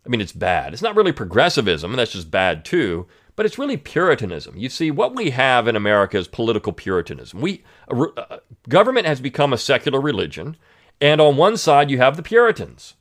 I 0.04 0.08
mean, 0.08 0.20
it's 0.20 0.32
bad. 0.32 0.72
It's 0.72 0.82
not 0.82 0.94
really 0.94 1.12
progressivism, 1.12 1.92
that's 1.94 2.12
just 2.12 2.30
bad 2.30 2.64
too 2.64 3.06
but 3.36 3.46
it's 3.46 3.58
really 3.58 3.76
Puritanism. 3.76 4.56
You 4.56 4.68
see, 4.68 4.90
what 4.90 5.14
we 5.14 5.30
have 5.30 5.66
in 5.66 5.76
America 5.76 6.16
is 6.16 6.28
political 6.28 6.72
Puritanism. 6.72 7.40
We 7.40 7.64
uh, 7.90 8.06
uh, 8.16 8.38
government 8.68 9.06
has 9.06 9.20
become 9.20 9.52
a 9.52 9.58
secular 9.58 10.00
religion, 10.00 10.56
and 11.00 11.20
on 11.20 11.36
one 11.36 11.56
side 11.56 11.90
you 11.90 11.98
have 11.98 12.16
the 12.16 12.22
Puritans. 12.22 12.94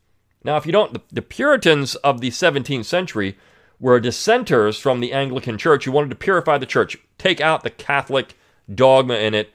Now, 0.43 0.57
if 0.57 0.65
you 0.65 0.71
don't, 0.71 0.93
the, 0.93 1.01
the 1.11 1.21
Puritans 1.21 1.95
of 1.95 2.19
the 2.19 2.29
17th 2.29 2.85
century 2.85 3.37
were 3.79 3.99
dissenters 3.99 4.77
from 4.77 4.99
the 4.99 5.13
Anglican 5.13 5.57
Church 5.57 5.85
who 5.85 5.91
wanted 5.91 6.09
to 6.09 6.15
purify 6.15 6.57
the 6.57 6.65
church, 6.65 6.97
take 7.17 7.39
out 7.39 7.63
the 7.63 7.69
Catholic 7.69 8.35
dogma 8.73 9.15
in 9.15 9.33
it, 9.33 9.51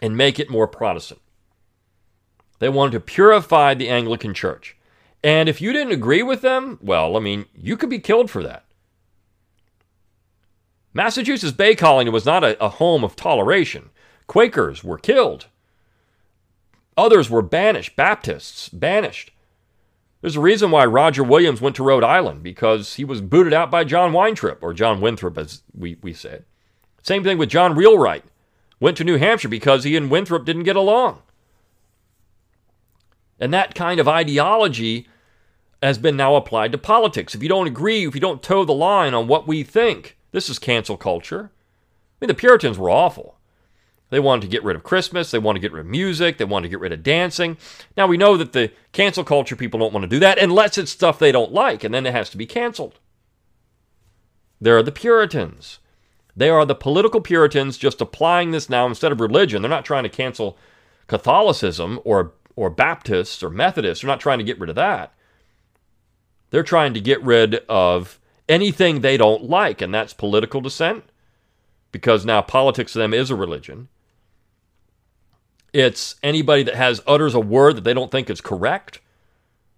and 0.00 0.16
make 0.16 0.38
it 0.38 0.50
more 0.50 0.66
Protestant. 0.66 1.20
They 2.58 2.68
wanted 2.68 2.92
to 2.92 3.00
purify 3.00 3.74
the 3.74 3.88
Anglican 3.88 4.34
Church. 4.34 4.76
And 5.22 5.48
if 5.48 5.60
you 5.60 5.72
didn't 5.72 5.92
agree 5.92 6.22
with 6.22 6.42
them, 6.42 6.78
well, 6.82 7.16
I 7.16 7.20
mean, 7.20 7.46
you 7.54 7.76
could 7.76 7.90
be 7.90 7.98
killed 7.98 8.30
for 8.30 8.42
that. 8.42 8.63
Massachusetts 10.94 11.52
Bay 11.52 11.74
Colony 11.74 12.08
was 12.08 12.24
not 12.24 12.44
a, 12.44 12.64
a 12.64 12.68
home 12.68 13.02
of 13.02 13.16
toleration. 13.16 13.90
Quakers 14.28 14.84
were 14.84 14.96
killed. 14.96 15.46
Others 16.96 17.28
were 17.28 17.42
banished, 17.42 17.96
Baptists 17.96 18.68
banished. 18.68 19.32
There's 20.20 20.36
a 20.36 20.40
reason 20.40 20.70
why 20.70 20.86
Roger 20.86 21.22
Williams 21.22 21.60
went 21.60 21.76
to 21.76 21.82
Rhode 21.82 22.04
Island 22.04 22.42
because 22.42 22.94
he 22.94 23.04
was 23.04 23.20
booted 23.20 23.52
out 23.52 23.70
by 23.70 23.84
John 23.84 24.12
Winthrop, 24.12 24.62
or 24.62 24.72
John 24.72 25.00
Winthrop, 25.00 25.36
as 25.36 25.62
we, 25.76 25.98
we 26.00 26.14
said. 26.14 26.44
Same 27.02 27.22
thing 27.22 27.36
with 27.36 27.50
John 27.50 27.74
Wheelwright. 27.74 28.24
Went 28.80 28.96
to 28.96 29.04
New 29.04 29.18
Hampshire 29.18 29.48
because 29.48 29.84
he 29.84 29.96
and 29.96 30.10
Winthrop 30.10 30.46
didn't 30.46 30.62
get 30.62 30.76
along. 30.76 31.20
And 33.38 33.52
that 33.52 33.74
kind 33.74 34.00
of 34.00 34.08
ideology 34.08 35.08
has 35.82 35.98
been 35.98 36.16
now 36.16 36.36
applied 36.36 36.72
to 36.72 36.78
politics. 36.78 37.34
If 37.34 37.42
you 37.42 37.48
don't 37.48 37.66
agree, 37.66 38.06
if 38.06 38.14
you 38.14 38.20
don't 38.20 38.42
toe 38.42 38.64
the 38.64 38.72
line 38.72 39.12
on 39.12 39.26
what 39.26 39.46
we 39.46 39.62
think, 39.62 40.16
this 40.34 40.50
is 40.50 40.58
cancel 40.58 40.96
culture. 40.96 41.52
I 41.52 42.24
mean, 42.24 42.28
the 42.28 42.34
Puritans 42.34 42.76
were 42.76 42.90
awful. 42.90 43.38
They 44.10 44.18
wanted 44.18 44.42
to 44.42 44.48
get 44.48 44.64
rid 44.64 44.74
of 44.74 44.82
Christmas. 44.82 45.30
They 45.30 45.38
wanted 45.38 45.60
to 45.60 45.62
get 45.62 45.72
rid 45.72 45.86
of 45.86 45.86
music. 45.86 46.38
They 46.38 46.44
wanted 46.44 46.64
to 46.64 46.70
get 46.70 46.80
rid 46.80 46.92
of 46.92 47.04
dancing. 47.04 47.56
Now, 47.96 48.08
we 48.08 48.16
know 48.16 48.36
that 48.36 48.52
the 48.52 48.72
cancel 48.90 49.22
culture 49.22 49.54
people 49.54 49.78
don't 49.78 49.92
want 49.92 50.02
to 50.02 50.08
do 50.08 50.18
that 50.18 50.38
unless 50.38 50.76
it's 50.76 50.90
stuff 50.90 51.20
they 51.20 51.30
don't 51.30 51.52
like, 51.52 51.84
and 51.84 51.94
then 51.94 52.04
it 52.04 52.12
has 52.12 52.30
to 52.30 52.36
be 52.36 52.46
canceled. 52.46 52.98
There 54.60 54.76
are 54.76 54.82
the 54.82 54.90
Puritans. 54.90 55.78
They 56.36 56.48
are 56.48 56.66
the 56.66 56.74
political 56.74 57.20
Puritans 57.20 57.78
just 57.78 58.00
applying 58.00 58.50
this 58.50 58.68
now 58.68 58.88
instead 58.88 59.12
of 59.12 59.20
religion. 59.20 59.62
They're 59.62 59.68
not 59.70 59.84
trying 59.84 60.02
to 60.02 60.08
cancel 60.08 60.58
Catholicism 61.06 62.00
or, 62.04 62.32
or 62.56 62.70
Baptists 62.70 63.40
or 63.40 63.50
Methodists. 63.50 64.02
They're 64.02 64.08
not 64.08 64.20
trying 64.20 64.38
to 64.38 64.44
get 64.44 64.58
rid 64.58 64.70
of 64.70 64.76
that. 64.76 65.14
They're 66.50 66.64
trying 66.64 66.92
to 66.94 67.00
get 67.00 67.22
rid 67.22 67.54
of 67.68 68.18
anything 68.48 69.00
they 69.00 69.16
don't 69.16 69.44
like, 69.44 69.80
and 69.80 69.94
that's 69.94 70.12
political 70.12 70.60
dissent, 70.60 71.04
because 71.92 72.24
now 72.24 72.42
politics 72.42 72.92
to 72.92 72.98
them 72.98 73.14
is 73.14 73.30
a 73.30 73.36
religion. 73.36 73.88
It's 75.72 76.16
anybody 76.22 76.62
that 76.62 76.76
has 76.76 77.02
utters 77.06 77.34
a 77.34 77.40
word 77.40 77.76
that 77.76 77.84
they 77.84 77.94
don't 77.94 78.10
think 78.10 78.30
is 78.30 78.40
correct. 78.40 79.00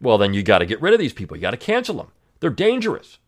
Well, 0.01 0.19
then 0.19 0.35
you 0.35 0.43
got 0.43 0.59
to 0.59 0.67
get 0.67 0.81
rid 0.83 0.93
of 0.93 1.01
these 1.01 1.15
people. 1.15 1.37
You 1.37 1.41
got 1.41 1.53
to 1.53 1.57
cancel 1.57 1.97
them. 1.97 2.13
They're 2.41 2.51
dangerous. 2.51 3.19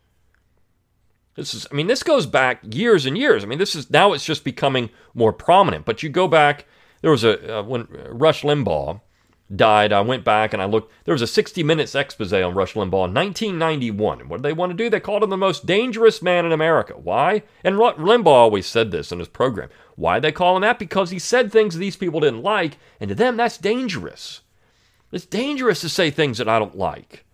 This 1.35 1.53
is, 1.53 1.65
I 1.71 1.75
mean, 1.75 1.87
this 1.87 2.03
goes 2.03 2.25
back 2.25 2.59
years 2.63 3.05
and 3.05 3.17
years. 3.17 3.43
I 3.43 3.47
mean, 3.47 3.59
this 3.59 3.73
is 3.73 3.89
now 3.89 4.13
it's 4.13 4.25
just 4.25 4.43
becoming 4.43 4.89
more 5.13 5.33
prominent. 5.33 5.85
But 5.85 6.03
you 6.03 6.09
go 6.09 6.27
back, 6.27 6.65
there 7.01 7.11
was 7.11 7.23
a 7.23 7.59
uh, 7.59 7.63
when 7.63 7.87
Rush 8.09 8.43
Limbaugh 8.43 9.01
died, 9.53 9.91
I 9.91 10.01
went 10.01 10.23
back 10.23 10.53
and 10.53 10.61
I 10.61 10.65
looked. 10.65 10.91
There 11.05 11.13
was 11.13 11.21
a 11.21 11.27
60 11.27 11.63
minutes 11.63 11.95
expose 11.95 12.31
on 12.33 12.53
Rush 12.53 12.73
Limbaugh 12.73 13.07
in 13.07 13.13
1991. 13.13 14.21
And 14.21 14.29
what 14.29 14.37
did 14.37 14.43
they 14.43 14.53
want 14.53 14.71
to 14.71 14.77
do? 14.77 14.89
They 14.89 14.99
called 14.99 15.23
him 15.23 15.29
the 15.29 15.37
most 15.37 15.65
dangerous 15.65 16.21
man 16.21 16.45
in 16.45 16.51
America. 16.51 16.93
Why? 16.93 17.43
And 17.63 17.75
Limbaugh 17.75 18.27
always 18.27 18.67
said 18.67 18.91
this 18.91 19.11
in 19.11 19.19
his 19.19 19.27
program. 19.27 19.69
Why 19.95 20.19
they 20.19 20.31
call 20.31 20.55
him 20.55 20.61
that? 20.61 20.79
Because 20.79 21.09
he 21.09 21.19
said 21.19 21.51
things 21.51 21.77
these 21.77 21.95
people 21.95 22.19
didn't 22.19 22.43
like, 22.43 22.77
and 22.99 23.09
to 23.09 23.15
them, 23.15 23.37
that's 23.37 23.57
dangerous. 23.57 24.41
It's 25.11 25.25
dangerous 25.25 25.81
to 25.81 25.89
say 25.89 26.11
things 26.11 26.37
that 26.37 26.47
I 26.47 26.59
don't 26.59 26.77
like 26.77 27.25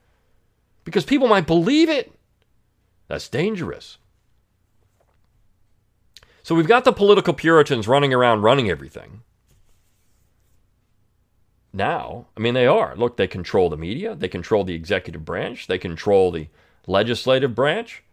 because 0.85 1.03
people 1.03 1.27
might 1.27 1.47
believe 1.47 1.89
it. 1.89 2.13
That's 3.07 3.27
dangerous. 3.27 3.97
So 6.43 6.55
we've 6.55 6.67
got 6.67 6.85
the 6.85 6.93
political 6.93 7.33
Puritans 7.33 7.87
running 7.87 8.13
around 8.13 8.43
running 8.43 8.69
everything 8.69 9.23
now. 11.75 12.27
I 12.35 12.39
mean, 12.39 12.53
they 12.53 12.67
are. 12.67 12.95
Look, 12.95 13.17
they 13.17 13.27
control 13.27 13.69
the 13.69 13.77
media, 13.77 14.15
they 14.15 14.27
control 14.27 14.63
the 14.63 14.73
executive 14.73 15.25
branch, 15.25 15.67
they 15.67 15.77
control 15.77 16.31
the 16.31 16.47
legislative 16.87 17.53
branch. 17.53 18.03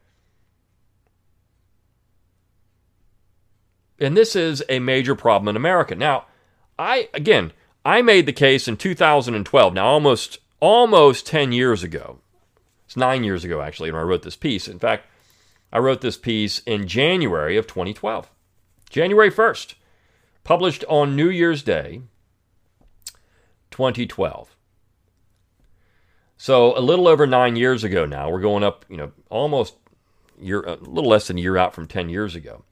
And 3.98 4.16
this 4.16 4.34
is 4.34 4.64
a 4.68 4.80
major 4.80 5.14
problem 5.14 5.48
in 5.48 5.56
America. 5.56 5.94
Now, 5.94 6.26
I 6.78 7.08
again, 7.14 7.52
I 7.84 8.02
made 8.02 8.26
the 8.26 8.32
case 8.32 8.66
in 8.66 8.76
2012. 8.76 9.74
Now, 9.74 9.86
almost 9.86 10.38
almost 10.60 11.26
10 11.26 11.52
years 11.52 11.82
ago. 11.82 12.18
It's 12.86 12.96
9 12.96 13.24
years 13.24 13.44
ago 13.44 13.62
actually 13.62 13.90
when 13.90 14.00
I 14.00 14.04
wrote 14.04 14.22
this 14.22 14.36
piece. 14.36 14.66
In 14.68 14.78
fact, 14.78 15.06
I 15.72 15.78
wrote 15.78 16.00
this 16.00 16.16
piece 16.16 16.60
in 16.60 16.86
January 16.86 17.56
of 17.56 17.66
2012. 17.66 18.30
January 18.90 19.30
1st, 19.30 19.74
published 20.44 20.84
on 20.86 21.16
New 21.16 21.30
Year's 21.30 21.62
Day, 21.62 22.02
2012. 23.72 24.56
So 26.36 26.76
a 26.76 26.80
little 26.80 27.08
over 27.08 27.26
nine 27.26 27.56
years 27.56 27.84
ago 27.84 28.04
now, 28.04 28.30
we're 28.30 28.40
going 28.40 28.64
up, 28.64 28.84
you 28.88 28.96
know, 28.96 29.12
almost 29.30 29.74
year, 30.40 30.60
a 30.62 30.76
little 30.76 31.10
less 31.10 31.28
than 31.28 31.38
a 31.38 31.40
year 31.40 31.56
out 31.56 31.74
from 31.74 31.86
10 31.86 32.08
years 32.08 32.34
ago. 32.34 32.64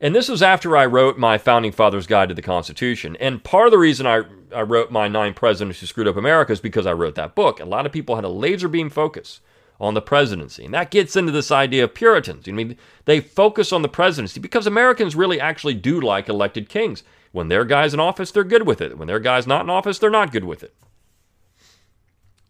And 0.00 0.14
this 0.14 0.28
was 0.28 0.42
after 0.42 0.76
I 0.76 0.86
wrote 0.86 1.18
my 1.18 1.38
Founding 1.38 1.72
Fathers 1.72 2.06
Guide 2.06 2.28
to 2.28 2.34
the 2.34 2.42
Constitution. 2.42 3.16
And 3.16 3.42
part 3.42 3.66
of 3.66 3.72
the 3.72 3.78
reason 3.78 4.06
I, 4.06 4.22
I 4.54 4.62
wrote 4.62 4.92
my 4.92 5.08
Nine 5.08 5.34
Presidents 5.34 5.80
Who 5.80 5.86
Screwed 5.86 6.06
Up 6.06 6.16
America 6.16 6.52
is 6.52 6.60
because 6.60 6.86
I 6.86 6.92
wrote 6.92 7.16
that 7.16 7.34
book. 7.34 7.58
A 7.58 7.64
lot 7.64 7.84
of 7.84 7.92
people 7.92 8.14
had 8.14 8.24
a 8.24 8.28
laser 8.28 8.68
beam 8.68 8.90
focus 8.90 9.40
on 9.80 9.94
the 9.94 10.02
presidency. 10.02 10.64
And 10.64 10.74
that 10.74 10.90
gets 10.90 11.16
into 11.16 11.32
this 11.32 11.50
idea 11.50 11.84
of 11.84 11.94
Puritans. 11.94 12.48
I 12.48 12.52
mean, 12.52 12.76
they 13.06 13.20
focus 13.20 13.72
on 13.72 13.82
the 13.82 13.88
presidency 13.88 14.40
because 14.40 14.66
Americans 14.66 15.16
really 15.16 15.40
actually 15.40 15.74
do 15.74 16.00
like 16.00 16.28
elected 16.28 16.68
kings. 16.68 17.02
When 17.32 17.48
their 17.48 17.64
guy's 17.64 17.94
in 17.94 18.00
office, 18.00 18.30
they're 18.30 18.44
good 18.44 18.66
with 18.66 18.80
it. 18.80 18.98
When 18.98 19.08
their 19.08 19.20
guy's 19.20 19.46
not 19.46 19.62
in 19.62 19.70
office, 19.70 19.98
they're 19.98 20.10
not 20.10 20.32
good 20.32 20.44
with 20.44 20.62
it. 20.62 20.74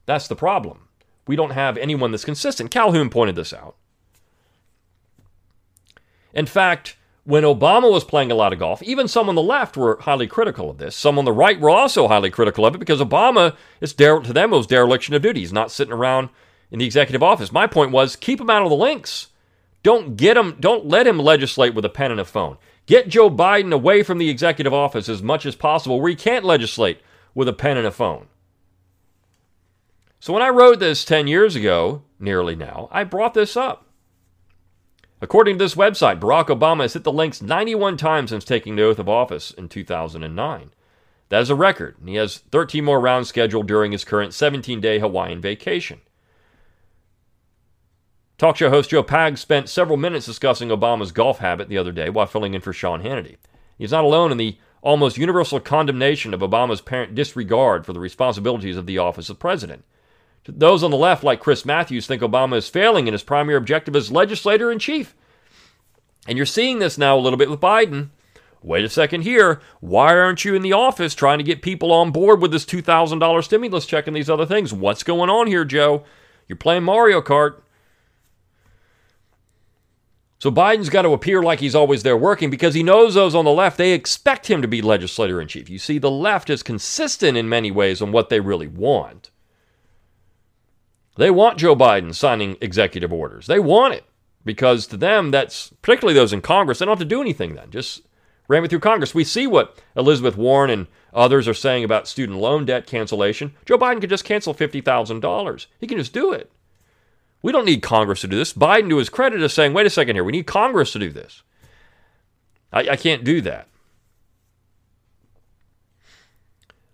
That's 0.07 0.29
the 0.29 0.37
problem. 0.37 0.89
We 1.27 1.37
don't 1.37 1.51
have 1.51 1.77
anyone 1.77 2.11
that's 2.11 2.25
consistent. 2.25 2.71
Calhoun 2.71 3.11
pointed 3.11 3.37
this 3.37 3.53
out. 3.53 3.77
In 6.33 6.47
fact, 6.47 6.97
when 7.25 7.43
Obama 7.43 7.93
was 7.93 8.05
playing 8.05 8.31
a 8.31 8.35
lot 8.35 8.55
of 8.55 8.59
golf, 8.59 8.83
even 8.83 9.07
some 9.07 9.29
on 9.29 9.35
the 9.35 9.43
left 9.43 9.77
were 9.77 9.99
highly 10.01 10.27
critical 10.27 10.71
of 10.71 10.79
this. 10.79 10.97
Some 10.97 11.19
on 11.19 11.27
the 11.27 11.33
right 11.33 11.61
were 11.61 11.69
also 11.69 12.09
highly 12.09 12.31
critical 12.31 12.65
of 12.65 12.75
it 12.75 12.79
because 12.79 13.01
Obama, 13.01 13.55
it's 13.83 13.93
dere- 13.93 14.21
to 14.21 14.33
them, 14.33 14.53
it 14.53 14.57
was 14.57 14.67
dereliction 14.67 15.15
of 15.15 15.21
duty. 15.21 15.41
He's 15.41 15.53
not 15.53 15.71
sitting 15.71 15.93
around 15.93 16.31
in 16.71 16.79
the 16.79 16.87
executive 16.87 17.23
office. 17.23 17.53
My 17.53 17.67
point 17.67 17.91
was 17.91 18.17
keep 18.17 18.41
him 18.41 18.49
out 18.49 18.63
of 18.63 18.71
the 18.71 18.77
links. 18.77 19.29
Don't 19.83 20.17
get 20.17 20.39
him, 20.39 20.57
don't 20.59 20.87
let 20.87 21.07
him 21.07 21.19
legislate 21.19 21.75
with 21.75 21.85
a 21.85 21.91
pen 21.91 22.11
and 22.11 22.21
a 22.21 22.25
phone. 22.25 22.57
Get 22.89 23.09
Joe 23.09 23.29
Biden 23.29 23.71
away 23.71 24.03
from 24.03 24.17
the 24.17 24.31
executive 24.31 24.73
office 24.73 25.11
as 25.11 25.23
much 25.23 25.45
as 25.45 25.55
possible 25.55 26.01
where 26.01 26.09
he 26.09 26.17
can't 26.17 26.45
legislate 26.45 27.03
with 27.35 27.47
a 27.47 27.53
pen 27.53 27.77
and 27.77 27.87
a 27.87 27.91
phone. 27.91 28.29
So 30.21 30.33
when 30.33 30.41
I 30.41 30.49
wrote 30.49 30.81
this 30.81 31.05
10 31.05 31.27
years 31.27 31.55
ago, 31.55 32.03
nearly 32.19 32.57
now, 32.57 32.89
I 32.91 33.05
brought 33.05 33.35
this 33.35 33.59
up. 33.59 33.85
According 35.21 35.59
to 35.59 35.65
this 35.65 35.75
website, 35.75 36.19
Barack 36.19 36.47
Obama 36.47 36.81
has 36.81 36.95
hit 36.95 37.05
the 37.05 37.13
links 37.13 37.43
91 37.43 37.99
times 37.99 38.31
since 38.31 38.43
taking 38.43 38.77
the 38.77 38.85
oath 38.85 38.99
of 38.99 39.09
office 39.09 39.51
in 39.51 39.69
2009. 39.69 40.71
That 41.29 41.43
is 41.43 41.51
a 41.51 41.55
record, 41.55 41.97
and 42.01 42.09
he 42.09 42.15
has 42.15 42.39
13 42.39 42.83
more 42.83 43.01
rounds 43.01 43.29
scheduled 43.29 43.67
during 43.67 43.93
his 43.93 44.05
current 44.05 44.33
17 44.33 44.81
day 44.81 44.99
Hawaiian 44.99 45.43
vacation. 45.43 46.01
Talk 48.39 48.57
show 48.57 48.71
host 48.71 48.91
Joe 48.91 49.03
Pag 49.03 49.37
spent 49.37 49.69
several 49.69 49.97
minutes 49.97 50.27
discussing 50.27 50.69
Obama's 50.69 51.11
golf 51.11 51.41
habit 51.41 51.69
the 51.69 51.77
other 51.77 51.91
day 51.91 52.09
while 52.09 52.27
filling 52.27 52.55
in 52.55 52.61
for 52.61 52.73
Sean 52.73 53.03
Hannity. 53.03 53.37
He's 53.77 53.91
not 53.91 54.05
alone 54.05 54.31
in 54.31 54.39
the 54.39 54.57
almost 54.81 55.19
universal 55.19 55.59
condemnation 55.59 56.33
of 56.33 56.39
Obama's 56.39 56.79
apparent 56.79 57.17
disregard 57.17 57.85
for 57.85 57.93
the 57.93 57.99
responsibilities 57.99 58.77
of 58.77 58.87
the 58.87 58.97
office 58.97 59.29
of 59.29 59.41
president. 59.41 59.85
Those 60.47 60.85
on 60.85 60.93
the 60.93 60.97
left, 60.97 61.25
like 61.25 61.41
Chris 61.41 61.65
Matthews, 61.65 62.07
think 62.07 62.23
Obama 62.23 62.57
is 62.57 62.69
failing 62.69 63.09
in 63.09 63.13
his 63.13 63.25
primary 63.25 63.57
objective 63.57 63.97
as 63.97 64.13
legislator 64.13 64.71
in 64.71 64.79
chief. 64.79 65.17
And 66.29 66.39
you're 66.39 66.47
seeing 66.47 66.79
this 66.79 66.97
now 66.97 67.19
a 67.19 67.21
little 67.21 67.37
bit 67.37 67.51
with 67.51 67.61
Biden. 67.61 68.11
Wait 68.63 68.85
a 68.85 68.89
second 68.89 69.23
here. 69.23 69.61
Why 69.81 70.17
aren't 70.17 70.45
you 70.45 70.55
in 70.55 70.63
the 70.63 70.73
office 70.73 71.15
trying 71.15 71.39
to 71.39 71.45
get 71.45 71.61
people 71.61 71.91
on 71.91 72.13
board 72.13 72.41
with 72.41 72.53
this 72.53 72.65
$2,000 72.65 73.45
stimulus 73.45 73.85
check 73.85 74.07
and 74.07 74.15
these 74.15 74.31
other 74.31 74.47
things? 74.47 74.73
What's 74.73 75.03
going 75.03 75.29
on 75.29 75.49
here, 75.49 75.65
Joe? 75.65 76.05
You're 76.47 76.57
playing 76.57 76.85
Mario 76.85 77.21
Kart. 77.21 77.63
So 80.39 80.53
Biden's 80.53 80.89
got 80.89 81.03
to 81.03 81.13
appear 81.13 81.43
like 81.43 81.59
he's 81.59 81.75
always 81.75 82.05
there 82.05 82.17
working 82.17 82.49
because 82.49 82.75
he 82.75 82.85
knows 82.85 83.15
those 83.15 83.35
on 83.35 83.45
the 83.45 83.51
left, 83.51 83.77
they 83.77 83.93
expect 83.93 84.49
him 84.49 84.63
to 84.63 84.69
be 84.69 84.81
legislator 84.81 85.41
in 85.41 85.49
chief. 85.49 85.69
You 85.69 85.79
see, 85.79 85.99
the 85.99 86.11
left 86.11 86.49
is 86.49 86.63
consistent 86.63 87.37
in 87.37 87.49
many 87.49 87.73
ways 87.73 88.01
on 88.01 88.13
what 88.13 88.29
they 88.29 88.39
really 88.39 88.69
want. 88.69 89.31
They 91.17 91.33
want 91.33 91.59
Joe 91.59 91.75
Biden 91.75 92.15
signing 92.15 92.57
executive 92.61 93.13
orders. 93.13 93.49
They 93.49 93.59
want 93.59 93.95
it 93.95 94.05
because 94.45 94.87
to 94.87 94.97
them, 94.97 95.33
that's 95.33 95.71
particularly 95.83 96.15
those 96.15 96.33
in 96.33 96.41
Congress, 96.41 96.79
they 96.79 96.87
don't 96.87 96.93
have 96.93 97.01
to 97.01 97.05
do 97.05 97.21
anything 97.21 97.57
then. 97.57 97.73
Just 97.73 98.03
ram 98.47 98.65
it 98.65 98.69
through 98.69 98.79
Congress. 98.79 99.17
We 99.17 99.25
see 99.25 99.49
what 99.49 99.77
Elizabeth 99.97 100.37
Warren 100.37 100.71
and 100.71 100.87
others 101.13 101.49
are 101.49 101.55
saying 101.55 101.83
about 101.83 102.07
student 102.07 102.39
loan 102.39 102.65
debt 102.65 102.87
cancellation. 102.87 103.55
Joe 103.67 103.77
Biden 103.77 104.01
could 104.01 104.11
just 104.11 104.25
cancel 104.25 104.55
$50,000. 104.55 105.67
He 105.81 105.89
can 105.89 105.99
just 105.99 106.13
do 106.13 106.33
it. 106.33 106.53
We 107.43 107.53
don't 107.53 107.65
need 107.65 107.83
Congress 107.83 108.21
to 108.23 108.29
do 108.29 108.37
this. 108.37 108.53
Biden, 108.53 108.89
to 108.89 108.97
his 108.99 109.09
credit, 109.09 109.43
is 109.43 109.53
saying, 109.53 109.73
wait 109.73 109.87
a 109.87 109.91
second 109.91 110.17
here, 110.17 110.25
we 110.25 110.33
need 110.33 110.47
Congress 110.47 110.93
to 110.93 110.99
do 110.99 111.11
this. 111.11 111.43
I, 112.73 112.81
I 112.91 112.97
can't 112.97 113.25
do 113.25 113.41
that. 113.43 113.69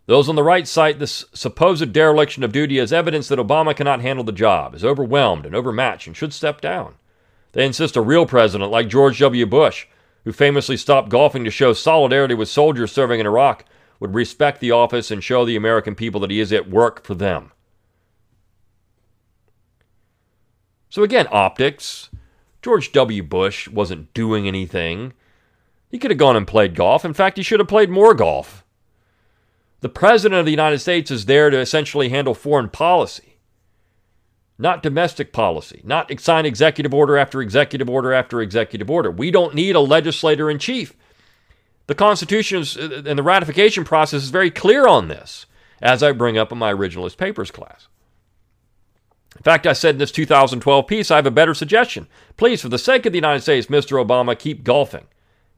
Those 0.06 0.28
on 0.28 0.36
the 0.36 0.42
right 0.42 0.68
cite 0.68 0.98
this 0.98 1.24
supposed 1.32 1.92
dereliction 1.92 2.44
of 2.44 2.52
duty 2.52 2.78
as 2.78 2.92
evidence 2.92 3.28
that 3.28 3.38
Obama 3.38 3.74
cannot 3.74 4.02
handle 4.02 4.24
the 4.24 4.32
job, 4.32 4.74
is 4.74 4.84
overwhelmed 4.84 5.46
and 5.46 5.54
overmatched, 5.54 6.06
and 6.06 6.16
should 6.16 6.34
step 6.34 6.60
down. 6.60 6.96
They 7.52 7.64
insist 7.64 7.96
a 7.96 8.02
real 8.02 8.26
president 8.26 8.70
like 8.70 8.88
George 8.88 9.18
W. 9.20 9.46
Bush, 9.46 9.86
who 10.24 10.32
famously 10.32 10.76
stopped 10.76 11.08
golfing 11.08 11.44
to 11.44 11.50
show 11.50 11.72
solidarity 11.72 12.34
with 12.34 12.48
soldiers 12.50 12.92
serving 12.92 13.20
in 13.20 13.26
Iraq, 13.26 13.64
would 13.98 14.14
respect 14.14 14.60
the 14.60 14.72
office 14.72 15.10
and 15.10 15.24
show 15.24 15.46
the 15.46 15.56
American 15.56 15.94
people 15.94 16.20
that 16.20 16.30
he 16.30 16.40
is 16.40 16.52
at 16.52 16.68
work 16.68 17.04
for 17.04 17.14
them. 17.14 17.52
So, 20.94 21.02
again, 21.02 21.26
optics. 21.32 22.08
George 22.62 22.92
W. 22.92 23.24
Bush 23.24 23.66
wasn't 23.66 24.14
doing 24.14 24.46
anything. 24.46 25.12
He 25.90 25.98
could 25.98 26.12
have 26.12 26.18
gone 26.18 26.36
and 26.36 26.46
played 26.46 26.76
golf. 26.76 27.04
In 27.04 27.12
fact, 27.12 27.36
he 27.36 27.42
should 27.42 27.58
have 27.58 27.66
played 27.66 27.90
more 27.90 28.14
golf. 28.14 28.64
The 29.80 29.88
President 29.88 30.38
of 30.38 30.44
the 30.44 30.52
United 30.52 30.78
States 30.78 31.10
is 31.10 31.26
there 31.26 31.50
to 31.50 31.58
essentially 31.58 32.10
handle 32.10 32.32
foreign 32.32 32.68
policy, 32.68 33.38
not 34.56 34.84
domestic 34.84 35.32
policy, 35.32 35.80
not 35.82 36.12
sign 36.20 36.46
executive 36.46 36.94
order 36.94 37.18
after 37.18 37.42
executive 37.42 37.90
order 37.90 38.12
after 38.12 38.40
executive 38.40 38.88
order. 38.88 39.10
We 39.10 39.32
don't 39.32 39.52
need 39.52 39.74
a 39.74 39.80
legislator 39.80 40.48
in 40.48 40.60
chief. 40.60 40.94
The 41.88 41.96
Constitution 41.96 42.60
is, 42.60 42.76
uh, 42.76 43.02
and 43.04 43.18
the 43.18 43.24
ratification 43.24 43.82
process 43.82 44.22
is 44.22 44.30
very 44.30 44.52
clear 44.52 44.86
on 44.86 45.08
this, 45.08 45.46
as 45.82 46.04
I 46.04 46.12
bring 46.12 46.38
up 46.38 46.52
in 46.52 46.58
my 46.58 46.72
originalist 46.72 47.16
papers 47.16 47.50
class. 47.50 47.88
In 49.36 49.42
fact, 49.42 49.66
I 49.66 49.72
said 49.72 49.96
in 49.96 49.98
this 49.98 50.12
2012 50.12 50.86
piece, 50.86 51.10
I 51.10 51.16
have 51.16 51.26
a 51.26 51.30
better 51.30 51.54
suggestion. 51.54 52.06
Please, 52.36 52.62
for 52.62 52.68
the 52.68 52.78
sake 52.78 53.04
of 53.04 53.12
the 53.12 53.18
United 53.18 53.40
States, 53.40 53.66
Mr. 53.66 54.04
Obama, 54.04 54.38
keep 54.38 54.64
golfing. 54.64 55.06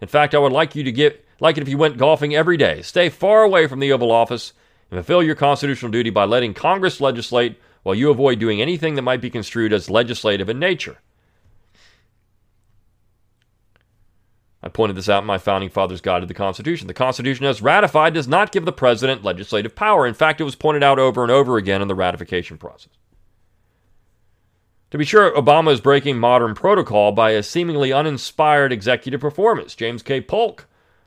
In 0.01 0.09
fact, 0.09 0.35
I 0.35 0.39
would 0.39 0.53
like 0.53 0.75
you 0.75 0.83
to 0.83 0.93
get 0.93 1.25
like 1.41 1.57
it 1.59 1.63
if 1.63 1.69
you 1.69 1.79
went 1.79 1.99
golfing 1.99 2.35
every 2.35 2.57
day. 2.57 2.83
Stay 2.83 3.09
far 3.09 3.43
away 3.43 3.67
from 3.67 3.81
the 3.81 3.93
Oval 3.93 4.11
Office 4.11 4.53
and 4.91 4.99
fulfill 4.99 5.23
your 5.23 5.35
constitutional 5.35 5.91
duty 5.91 6.11
by 6.11 6.25
letting 6.25 6.55
Congress 6.55 7.01
legislate 7.01 7.61
while 7.83 7.95
you 7.95 8.11
avoid 8.11 8.39
doing 8.39 8.61
anything 8.61 8.95
that 8.95 9.03
might 9.03 9.21
be 9.21 9.31
construed 9.31 9.73
as 9.73 9.91
legislative 9.91 10.49
in 10.49 10.59
nature. 10.59 10.99
I 14.63 14.69
pointed 14.69 14.97
this 14.97 15.09
out 15.09 15.23
in 15.23 15.27
my 15.27 15.39
Founding 15.39 15.69
Fathers 15.69 16.01
Guide 16.01 16.21
to 16.21 16.27
the 16.27 16.35
Constitution. 16.35 16.89
The 16.89 16.95
Constitution, 16.95 17.47
as 17.47 17.63
ratified, 17.63 18.15
does 18.15 18.27
not 18.27 18.51
give 18.51 18.65
the 18.65 18.73
president 18.73 19.23
legislative 19.23 19.77
power. 19.77 20.07
In 20.07 20.15
fact, 20.15 20.41
it 20.41 20.45
was 20.45 20.57
pointed 20.57 20.83
out 20.83 20.99
over 20.99 21.23
and 21.23 21.31
over 21.31 21.57
again 21.57 21.83
in 21.83 21.89
the 21.89 21.95
ratification 21.95 22.59
process. 22.59 22.93
To 24.91 24.99
be 24.99 25.05
sure, 25.05 25.35
Obama 25.37 25.73
is 25.73 25.81
breaking 25.81 26.19
modern 26.19 26.55
protocol 26.55 27.13
by 27.13 27.31
a 27.31 27.43
seemingly 27.43 27.93
uninspired 27.93 28.73
executive 28.73 29.21
performance. 29.21 29.75
James 29.75 30.03
K. 30.03 30.21
Polk 30.21 30.67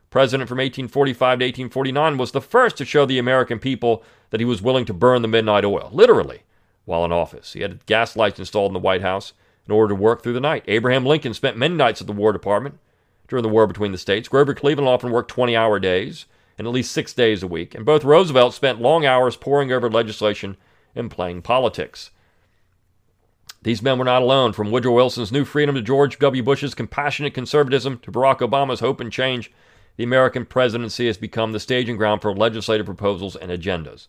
president 0.10 0.50
from 0.50 0.58
1845 0.58 1.20
to 1.40 1.46
1849, 1.46 2.18
was 2.18 2.32
the 2.32 2.42
first 2.42 2.78
to 2.78 2.86
show 2.86 3.06
the 3.06 3.20
American 3.20 3.60
people 3.60 4.04
that 4.32 4.40
he 4.40 4.46
was 4.46 4.62
willing 4.62 4.86
to 4.86 4.94
burn 4.94 5.22
the 5.22 5.28
midnight 5.28 5.66
oil, 5.66 5.90
literally, 5.94 6.42
while 6.86 7.06
in 7.06 7.12
office. 7.12 7.54
He 7.54 7.62
had 7.62 7.86
gas 7.86 8.16
lights 8.16 8.40
installed 8.40 8.70
in 8.70 8.74
the 8.74 8.80
White 8.80 9.02
House 9.02 9.34
in 9.66 9.72
order 9.72 9.94
to 9.94 10.02
work 10.02 10.24
through 10.24 10.34
the 10.34 10.40
night. 10.40 10.64
Abraham 10.68 11.06
Lincoln 11.06 11.34
spent 11.34 11.58
many 11.58 11.76
nights 11.76 12.02
at 12.02 12.08
the 12.08 12.14
War 12.14 12.34
Department 12.34 12.80
during 13.28 13.44
the 13.44 13.50
war 13.50 13.68
between 13.68 13.92
the 13.92 13.98
states. 13.98 14.28
Grover 14.28 14.56
Cleveland 14.56 14.90
often 14.90 15.12
worked 15.12 15.30
20 15.30 15.56
hour 15.56 15.80
days 15.80 16.26
and 16.58 16.68
at 16.68 16.74
least 16.74 16.92
six 16.92 17.14
days 17.14 17.44
a 17.44 17.48
week. 17.48 17.76
And 17.76 17.86
both 17.86 18.04
Roosevelt 18.04 18.54
spent 18.54 18.82
long 18.82 19.06
hours 19.06 19.38
poring 19.38 19.72
over 19.72 19.90
legislation 19.90 20.58
and 20.96 21.12
playing 21.12 21.44
politics. 21.44 22.10
These 23.64 23.82
men 23.82 23.98
were 23.98 24.06
not 24.06 24.22
alone. 24.22 24.54
From 24.54 24.72
Woodrow 24.72 24.94
Wilson's 24.94 25.32
New 25.32 25.44
Freedom 25.44 25.76
to 25.76 25.82
George 25.82 26.18
W. 26.20 26.42
Bush's 26.42 26.74
compassionate 26.74 27.34
conservatism 27.34 28.00
to 28.00 28.12
Barack 28.12 28.40
Obama's 28.40 28.80
hope 28.80 29.02
and 29.02 29.12
change, 29.12 29.52
the 29.98 30.04
American 30.04 30.46
presidency 30.46 31.08
has 31.08 31.18
become 31.18 31.52
the 31.52 31.60
staging 31.60 31.98
ground 31.98 32.22
for 32.22 32.34
legislative 32.34 32.86
proposals 32.86 33.36
and 33.36 33.52
agendas. 33.52 34.08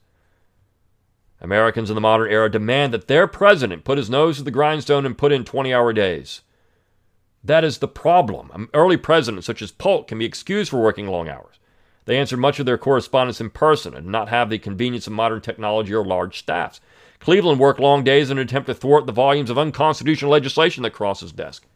Americans 1.40 1.90
in 1.90 1.94
the 1.94 2.00
modern 2.00 2.30
era 2.30 2.50
demand 2.50 2.94
that 2.94 3.08
their 3.08 3.26
president 3.26 3.84
put 3.84 3.98
his 3.98 4.10
nose 4.10 4.36
to 4.36 4.44
the 4.44 4.50
grindstone 4.50 5.06
and 5.06 5.18
put 5.18 5.32
in 5.32 5.44
20 5.44 5.72
hour 5.74 5.92
days. 5.92 6.42
That 7.42 7.64
is 7.64 7.78
the 7.78 7.88
problem. 7.88 8.50
Um, 8.52 8.68
early 8.74 8.98
presidents, 8.98 9.46
such 9.46 9.62
as 9.62 9.72
Polk, 9.72 10.06
can 10.08 10.18
be 10.18 10.26
excused 10.26 10.70
for 10.70 10.80
working 10.80 11.08
long 11.08 11.28
hours. 11.28 11.58
They 12.04 12.18
answered 12.18 12.38
much 12.38 12.60
of 12.60 12.66
their 12.66 12.78
correspondence 12.78 13.40
in 13.40 13.50
person 13.50 13.94
and 13.94 14.04
did 14.04 14.12
not 14.12 14.28
have 14.28 14.50
the 14.50 14.58
convenience 14.58 15.06
of 15.06 15.14
modern 15.14 15.40
technology 15.40 15.94
or 15.94 16.04
large 16.04 16.38
staffs. 16.38 16.80
Cleveland 17.20 17.60
worked 17.60 17.78
long 17.78 18.02
days 18.02 18.30
in 18.30 18.38
an 18.38 18.44
attempt 18.44 18.66
to 18.66 18.74
thwart 18.74 19.06
the 19.06 19.12
volumes 19.12 19.50
of 19.50 19.58
unconstitutional 19.58 20.30
legislation 20.30 20.82
that 20.82 20.92
crossed 20.92 21.20
his 21.20 21.32
desk. 21.32 21.66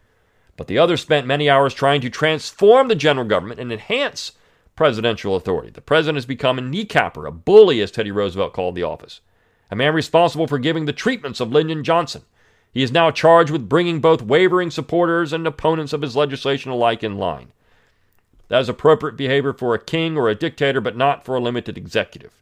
But 0.57 0.69
the 0.69 0.79
others 0.79 1.03
spent 1.03 1.27
many 1.27 1.51
hours 1.51 1.75
trying 1.75 2.01
to 2.01 2.11
transform 2.11 2.89
the 2.89 2.95
general 2.95 3.27
government 3.27 3.61
and 3.61 3.71
enhance 3.71 4.33
presidential 4.75 5.37
authority. 5.37 5.71
The 5.71 5.81
president 5.81 6.17
has 6.17 6.27
become 6.27 6.59
a 6.59 6.63
kneecapper, 6.63 7.27
a 7.27 7.31
bully, 7.31 7.81
as 7.81 7.91
Teddy 7.91 8.11
Roosevelt 8.11 8.55
called 8.55 8.75
the 8.75 8.83
office, 8.83 9.21
a 9.71 9.77
man 9.77 9.95
responsible 9.95 10.47
for 10.47 10.59
giving 10.59 10.87
the 10.87 10.93
treatments 10.93 11.41
of 11.41 11.53
Lyndon 11.53 11.85
Johnson. 11.85 12.23
He 12.73 12.83
is 12.83 12.91
now 12.91 13.11
charged 13.11 13.51
with 13.51 13.69
bringing 13.69 14.01
both 14.01 14.23
wavering 14.23 14.71
supporters 14.71 15.33
and 15.33 15.47
opponents 15.47 15.93
of 15.93 16.03
his 16.03 16.17
legislation 16.17 16.71
alike 16.71 17.05
in 17.05 17.19
line. 17.19 17.53
That 18.49 18.61
is 18.61 18.69
appropriate 18.69 19.17
behavior 19.17 19.53
for 19.53 19.75
a 19.75 19.79
king 19.79 20.17
or 20.17 20.29
a 20.29 20.35
dictator, 20.35 20.81
but 20.81 20.97
not 20.97 21.25
for 21.25 21.37
a 21.37 21.41
limited 21.41 21.79
executive. 21.79 22.33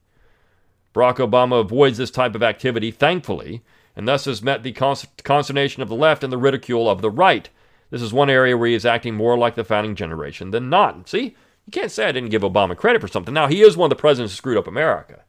Barack 0.95 1.17
Obama 1.17 1.61
avoids 1.61 1.99
this 1.99 2.11
type 2.11 2.35
of 2.35 2.43
activity, 2.43 2.91
thankfully, 2.91 3.63
and 3.97 4.07
thus 4.07 4.25
has 4.27 4.43
met 4.43 4.63
the 4.63 4.73
consternation 4.73 5.83
of 5.83 5.89
the 5.89 5.95
left 5.95 6.23
and 6.23 6.33
the 6.33 6.39
ridicule 6.39 6.89
of 6.89 7.03
the 7.03 7.11
right 7.11 7.49
this 7.93 8.01
is 8.01 8.13
one 8.15 8.31
area 8.31 8.57
where 8.57 8.69
he 8.69 8.75
is 8.75 8.87
acting 8.87 9.15
more 9.15 9.37
like 9.37 9.55
the 9.55 9.65
founding 9.65 9.95
generation 9.95 10.51
than 10.51 10.71
not. 10.71 11.11
See, 11.11 11.37
you 11.67 11.71
can't 11.71 11.91
say 11.91 12.07
I 12.07 12.13
didn't 12.13 12.31
give 12.31 12.41
Obama 12.41 12.75
credit 12.75 13.03
for 13.03 13.07
something. 13.07 13.35
Now, 13.35 13.49
he 13.49 13.61
is 13.61 13.77
one 13.77 13.85
of 13.85 13.91
the 13.91 14.01
presidents 14.01 14.33
who 14.33 14.37
screwed 14.39 14.57
up 14.57 14.67
America. 14.67 15.21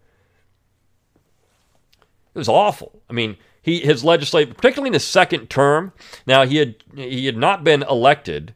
It 2.34 2.38
was 2.38 2.48
awful. 2.48 3.02
I 3.10 3.14
mean, 3.14 3.36
he 3.62 3.82
his 3.82 4.06
legislative, 4.06 4.56
particularly 4.56 4.88
in 4.88 4.94
his 4.94 5.04
second 5.04 5.50
term. 5.50 5.92
Now 6.26 6.46
he 6.46 6.56
had 6.58 6.76
he 6.96 7.26
had 7.26 7.38
not 7.38 7.64
been 7.64 7.84
elected 7.84 8.56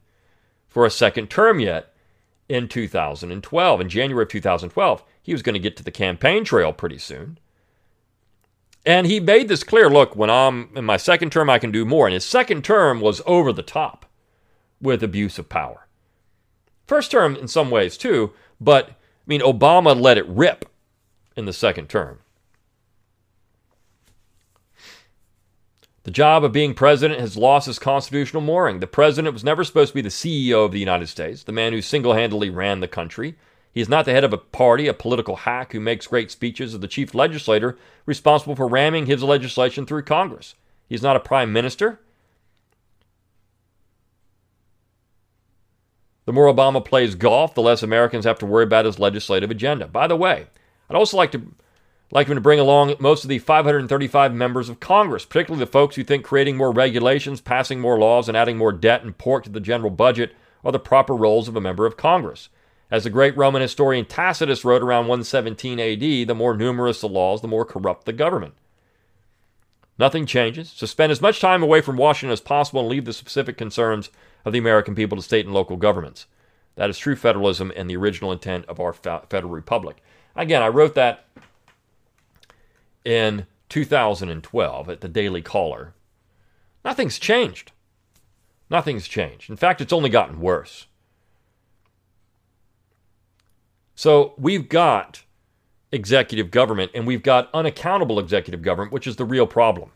for 0.67 0.85
a 0.85 0.89
second 0.89 1.29
term 1.29 1.59
yet 1.59 1.93
in 2.49 2.69
2012. 2.69 3.81
In 3.81 3.89
January 3.89 4.23
of 4.23 4.29
2012, 4.29 5.03
he 5.27 5.33
was 5.33 5.41
going 5.41 5.53
to 5.55 5.59
get 5.59 5.75
to 5.75 5.83
the 5.83 5.91
campaign 5.91 6.45
trail 6.45 6.71
pretty 6.71 6.97
soon. 6.97 7.37
And 8.85 9.05
he 9.05 9.19
made 9.19 9.49
this 9.49 9.61
clear 9.61 9.89
look, 9.89 10.15
when 10.15 10.29
I'm 10.29 10.69
in 10.73 10.85
my 10.85 10.95
second 10.95 11.33
term, 11.33 11.49
I 11.49 11.59
can 11.59 11.69
do 11.69 11.83
more. 11.83 12.07
And 12.07 12.13
his 12.13 12.23
second 12.23 12.63
term 12.63 13.01
was 13.01 13.21
over 13.25 13.51
the 13.51 13.61
top 13.61 14.05
with 14.81 15.03
abuse 15.03 15.37
of 15.37 15.49
power. 15.49 15.85
First 16.85 17.11
term, 17.11 17.35
in 17.35 17.49
some 17.49 17.69
ways, 17.69 17.97
too, 17.97 18.31
but 18.61 18.91
I 18.91 18.93
mean, 19.25 19.41
Obama 19.41 19.99
let 19.99 20.17
it 20.17 20.25
rip 20.29 20.63
in 21.35 21.43
the 21.43 21.51
second 21.51 21.89
term. 21.89 22.19
The 26.03 26.11
job 26.11 26.45
of 26.45 26.53
being 26.53 26.73
president 26.73 27.19
has 27.19 27.35
lost 27.35 27.67
its 27.67 27.79
constitutional 27.79 28.41
mooring. 28.41 28.79
The 28.79 28.87
president 28.87 29.33
was 29.33 29.43
never 29.43 29.65
supposed 29.65 29.89
to 29.89 29.95
be 29.95 30.01
the 30.01 30.07
CEO 30.07 30.63
of 30.63 30.71
the 30.71 30.79
United 30.79 31.07
States, 31.07 31.43
the 31.43 31.51
man 31.51 31.73
who 31.73 31.81
single 31.81 32.13
handedly 32.13 32.49
ran 32.49 32.79
the 32.79 32.87
country. 32.87 33.35
He 33.77 33.81
is 33.81 33.89
not 33.89 34.05
the 34.05 34.11
head 34.11 34.23
of 34.23 34.33
a 34.33 34.39
party, 34.39 34.87
a 34.87 34.93
political 34.95 35.35
hack 35.35 35.71
who 35.71 35.79
makes 35.79 36.07
great 36.07 36.31
speeches, 36.31 36.73
or 36.73 36.79
the 36.79 36.87
chief 36.87 37.13
legislator 37.13 37.77
responsible 38.07 38.55
for 38.55 38.67
ramming 38.67 39.05
his 39.05 39.21
legislation 39.21 39.85
through 39.85 40.01
Congress. 40.01 40.55
He 40.89 40.95
is 40.95 41.03
not 41.03 41.15
a 41.15 41.19
prime 41.19 41.53
minister. 41.53 41.99
The 46.25 46.33
more 46.33 46.51
Obama 46.51 46.83
plays 46.83 47.13
golf, 47.13 47.53
the 47.53 47.61
less 47.61 47.83
Americans 47.83 48.25
have 48.25 48.39
to 48.39 48.47
worry 48.47 48.63
about 48.63 48.85
his 48.85 48.97
legislative 48.97 49.51
agenda. 49.51 49.85
By 49.85 50.07
the 50.07 50.15
way, 50.15 50.47
I'd 50.89 50.97
also 50.97 51.15
like 51.15 51.31
to 51.33 51.43
like 52.09 52.25
him 52.25 52.33
to 52.33 52.41
bring 52.41 52.59
along 52.59 52.95
most 52.99 53.25
of 53.25 53.29
the 53.29 53.37
535 53.37 54.33
members 54.33 54.69
of 54.69 54.79
Congress, 54.79 55.23
particularly 55.23 55.63
the 55.63 55.71
folks 55.71 55.95
who 55.95 56.03
think 56.03 56.25
creating 56.25 56.57
more 56.57 56.71
regulations, 56.71 57.41
passing 57.41 57.79
more 57.79 57.99
laws, 57.99 58.27
and 58.27 58.35
adding 58.35 58.57
more 58.57 58.73
debt 58.73 59.03
and 59.03 59.19
pork 59.19 59.43
to 59.43 59.51
the 59.51 59.59
general 59.59 59.91
budget 59.91 60.33
are 60.65 60.71
the 60.71 60.79
proper 60.79 61.13
roles 61.13 61.47
of 61.47 61.55
a 61.55 61.61
member 61.61 61.85
of 61.85 61.95
Congress. 61.95 62.49
As 62.89 63.03
the 63.03 63.09
great 63.09 63.35
Roman 63.35 63.61
historian 63.61 64.05
Tacitus 64.05 64.63
wrote 64.63 64.81
around 64.81 65.07
117 65.07 65.79
AD, 65.79 66.27
the 66.27 66.35
more 66.35 66.55
numerous 66.55 67.01
the 67.01 67.09
laws, 67.09 67.41
the 67.41 67.47
more 67.47 67.65
corrupt 67.65 68.05
the 68.05 68.13
government. 68.13 68.53
Nothing 69.99 70.25
changes, 70.25 70.71
so 70.75 70.85
spend 70.85 71.11
as 71.11 71.21
much 71.21 71.39
time 71.39 71.63
away 71.63 71.81
from 71.81 71.97
Washington 71.97 72.31
as 72.31 72.39
possible 72.39 72.81
and 72.81 72.89
leave 72.89 73.05
the 73.05 73.13
specific 73.13 73.57
concerns 73.57 74.09
of 74.45 74.53
the 74.53 74.59
American 74.59 74.95
people 74.95 75.17
to 75.17 75.23
state 75.23 75.45
and 75.45 75.53
local 75.53 75.75
governments. 75.75 76.27
That 76.75 76.89
is 76.89 76.97
true 76.99 77.15
federalism 77.15 77.73
and 77.75 77.89
the 77.89 77.97
original 77.97 78.31
intent 78.31 78.65
of 78.67 78.79
our 78.79 78.93
federal 78.93 79.51
republic. 79.51 79.97
Again, 80.35 80.61
I 80.61 80.67
wrote 80.67 80.93
that 80.95 81.25
in 83.03 83.47
2012 83.69 84.89
at 84.89 85.01
the 85.01 85.07
Daily 85.07 85.41
Caller. 85.41 85.93
Nothing's 86.85 87.17
changed. 87.17 87.71
Nothing's 88.69 89.07
changed. 89.07 89.49
In 89.49 89.57
fact, 89.57 89.81
it's 89.81 89.93
only 89.93 90.09
gotten 90.09 90.39
worse. 90.39 90.85
So 93.97 94.35
we've 94.37 94.69
got 94.69 95.23
executive 95.91 96.51
government 96.51 96.91
and 96.93 97.07
we've 97.07 97.23
got 97.23 97.49
unaccountable 97.51 98.19
executive 98.19 98.61
government, 98.61 98.91
which 98.93 99.07
is 99.07 99.15
the 99.15 99.25
real 99.25 99.47
problem. 99.47 99.89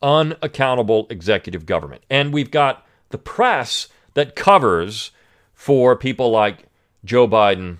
Unaccountable 0.00 1.08
executive 1.10 1.66
government. 1.66 2.04
And 2.08 2.32
we've 2.32 2.52
got 2.52 2.86
the 3.08 3.18
press 3.18 3.88
that 4.14 4.36
covers 4.36 5.10
for 5.52 5.96
people 5.96 6.30
like 6.30 6.66
Joe 7.04 7.26
Biden 7.26 7.78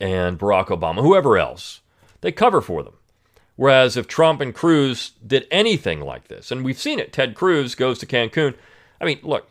and 0.00 0.38
Barack 0.38 0.68
Obama, 0.68 1.02
whoever 1.02 1.36
else. 1.36 1.80
They 2.20 2.30
cover 2.30 2.60
for 2.60 2.84
them. 2.84 2.94
Whereas 3.56 3.96
if 3.96 4.06
Trump 4.06 4.40
and 4.40 4.54
Cruz 4.54 5.10
did 5.26 5.48
anything 5.50 6.02
like 6.02 6.28
this, 6.28 6.52
and 6.52 6.64
we've 6.64 6.78
seen 6.78 7.00
it, 7.00 7.12
Ted 7.12 7.34
Cruz 7.34 7.74
goes 7.74 7.98
to 7.98 8.06
Cancun. 8.06 8.54
I 9.00 9.04
mean, 9.04 9.18
look, 9.24 9.48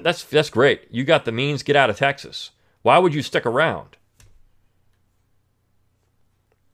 that's 0.00 0.22
that's 0.22 0.48
great. 0.48 0.86
You 0.92 1.02
got 1.02 1.24
the 1.24 1.32
means, 1.32 1.64
get 1.64 1.74
out 1.74 1.90
of 1.90 1.96
Texas. 1.96 2.52
Why 2.84 2.98
would 2.98 3.14
you 3.14 3.22
stick 3.22 3.46
around? 3.46 3.96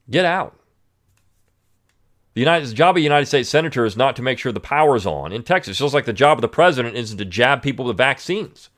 Get 0.09 0.25
out. 0.25 0.59
The 2.33 2.41
United, 2.41 2.67
the 2.67 2.73
job 2.73 2.97
of 2.97 2.97
a 2.97 3.01
United 3.01 3.27
States 3.27 3.47
senator 3.47 3.85
is 3.85 3.95
not 3.95 4.17
to 4.17 4.21
make 4.21 4.37
sure 4.37 4.51
the 4.51 4.59
power's 4.59 5.05
on 5.05 5.31
in 5.31 5.43
Texas. 5.43 5.77
Just 5.77 5.93
like 5.93 6.03
the 6.03 6.11
job 6.11 6.37
of 6.37 6.41
the 6.41 6.49
president 6.49 6.97
isn't 6.97 7.17
to 7.17 7.23
jab 7.23 7.61
people 7.61 7.85
with 7.85 7.95
vaccines. 7.95 8.69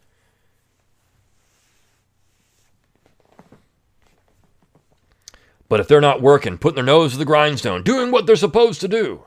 But 5.68 5.80
if 5.80 5.88
they're 5.88 6.00
not 6.00 6.22
working, 6.22 6.60
putting 6.60 6.76
their 6.76 6.84
nose 6.84 7.14
to 7.14 7.18
the 7.18 7.26
grindstone, 7.26 7.82
doing 7.82 8.12
what 8.12 8.28
they're 8.28 8.36
supposed 8.36 8.80
to 8.82 8.88
do, 8.88 9.24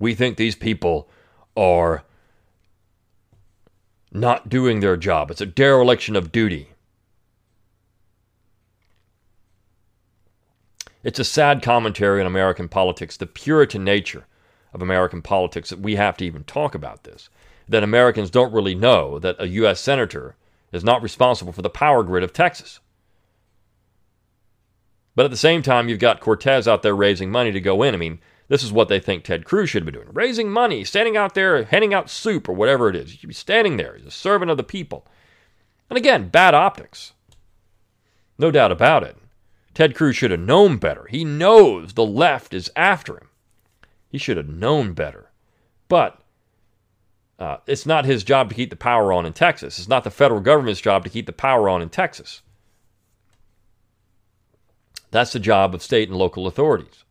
we 0.00 0.16
think 0.16 0.36
these 0.36 0.56
people 0.56 1.08
are 1.56 2.02
not 4.10 4.48
doing 4.48 4.80
their 4.80 4.96
job. 4.96 5.30
It's 5.30 5.40
a 5.40 5.46
dereliction 5.46 6.16
of 6.16 6.32
duty. 6.32 6.70
It's 11.04 11.18
a 11.18 11.24
sad 11.24 11.62
commentary 11.62 12.20
on 12.20 12.26
American 12.26 12.68
politics, 12.68 13.18
the 13.18 13.26
Puritan 13.26 13.84
nature 13.84 14.26
of 14.72 14.80
American 14.80 15.20
politics, 15.20 15.68
that 15.68 15.80
we 15.80 15.96
have 15.96 16.16
to 16.16 16.24
even 16.24 16.44
talk 16.44 16.74
about 16.74 17.04
this. 17.04 17.28
That 17.68 17.82
Americans 17.82 18.30
don't 18.30 18.52
really 18.52 18.74
know 18.74 19.18
that 19.18 19.36
a 19.38 19.48
U.S. 19.48 19.80
Senator 19.80 20.34
is 20.72 20.82
not 20.82 21.02
responsible 21.02 21.52
for 21.52 21.62
the 21.62 21.70
power 21.70 22.02
grid 22.02 22.24
of 22.24 22.32
Texas. 22.32 22.80
But 25.14 25.26
at 25.26 25.30
the 25.30 25.36
same 25.36 25.62
time, 25.62 25.88
you've 25.88 25.98
got 25.98 26.20
Cortez 26.20 26.66
out 26.66 26.82
there 26.82 26.96
raising 26.96 27.30
money 27.30 27.52
to 27.52 27.60
go 27.60 27.82
in. 27.82 27.94
I 27.94 27.98
mean, 27.98 28.18
this 28.48 28.62
is 28.62 28.72
what 28.72 28.88
they 28.88 28.98
think 28.98 29.24
Ted 29.24 29.44
Cruz 29.44 29.70
should 29.70 29.86
be 29.86 29.92
doing 29.92 30.08
raising 30.12 30.50
money, 30.50 30.84
standing 30.84 31.16
out 31.16 31.34
there, 31.34 31.64
handing 31.64 31.94
out 31.94 32.10
soup 32.10 32.48
or 32.48 32.54
whatever 32.54 32.88
it 32.88 32.96
is. 32.96 33.12
You 33.12 33.18
should 33.18 33.28
be 33.28 33.34
standing 33.34 33.76
there. 33.76 33.96
He's 33.96 34.06
a 34.06 34.10
servant 34.10 34.50
of 34.50 34.56
the 34.56 34.64
people. 34.64 35.06
And 35.88 35.98
again, 35.98 36.28
bad 36.28 36.54
optics. 36.54 37.12
No 38.38 38.50
doubt 38.50 38.72
about 38.72 39.04
it. 39.04 39.16
Ted 39.74 39.94
Cruz 39.94 40.16
should 40.16 40.30
have 40.30 40.40
known 40.40 40.76
better. 40.76 41.06
He 41.10 41.24
knows 41.24 41.92
the 41.92 42.06
left 42.06 42.54
is 42.54 42.70
after 42.76 43.14
him. 43.14 43.28
He 44.08 44.18
should 44.18 44.36
have 44.36 44.48
known 44.48 44.94
better. 44.94 45.30
But 45.88 46.20
uh, 47.38 47.58
it's 47.66 47.84
not 47.84 48.04
his 48.04 48.22
job 48.22 48.48
to 48.48 48.54
keep 48.54 48.70
the 48.70 48.76
power 48.76 49.12
on 49.12 49.26
in 49.26 49.32
Texas. 49.32 49.78
It's 49.78 49.88
not 49.88 50.04
the 50.04 50.10
federal 50.10 50.40
government's 50.40 50.80
job 50.80 51.02
to 51.04 51.10
keep 51.10 51.26
the 51.26 51.32
power 51.32 51.68
on 51.68 51.82
in 51.82 51.88
Texas. 51.88 52.42
That's 55.10 55.32
the 55.32 55.40
job 55.40 55.74
of 55.74 55.82
state 55.82 56.08
and 56.08 56.16
local 56.16 56.46
authorities 56.46 57.04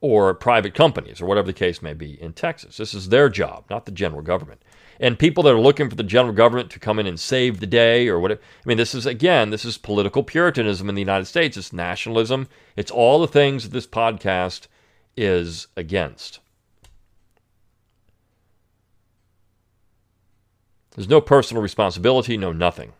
or 0.00 0.34
private 0.34 0.74
companies 0.74 1.20
or 1.22 1.26
whatever 1.26 1.46
the 1.46 1.52
case 1.52 1.80
may 1.80 1.94
be 1.94 2.20
in 2.20 2.32
Texas. 2.34 2.76
This 2.76 2.92
is 2.92 3.08
their 3.08 3.28
job, 3.28 3.64
not 3.70 3.86
the 3.86 3.90
general 3.90 4.20
government. 4.20 4.62
And 5.00 5.18
people 5.18 5.42
that 5.44 5.54
are 5.54 5.60
looking 5.60 5.90
for 5.90 5.96
the 5.96 6.02
general 6.02 6.34
government 6.34 6.70
to 6.70 6.78
come 6.78 6.98
in 6.98 7.06
and 7.06 7.18
save 7.18 7.60
the 7.60 7.66
day 7.66 8.08
or 8.08 8.20
whatever. 8.20 8.40
I 8.40 8.68
mean, 8.68 8.76
this 8.78 8.94
is, 8.94 9.06
again, 9.06 9.50
this 9.50 9.64
is 9.64 9.76
political 9.76 10.22
puritanism 10.22 10.88
in 10.88 10.94
the 10.94 11.00
United 11.02 11.26
States. 11.26 11.56
It's 11.56 11.72
nationalism. 11.72 12.48
It's 12.76 12.90
all 12.90 13.20
the 13.20 13.28
things 13.28 13.64
that 13.64 13.72
this 13.72 13.86
podcast 13.86 14.68
is 15.16 15.66
against. 15.76 16.40
There's 20.94 21.08
no 21.08 21.20
personal 21.20 21.62
responsibility, 21.62 22.36
no 22.36 22.52
nothing 22.52 22.92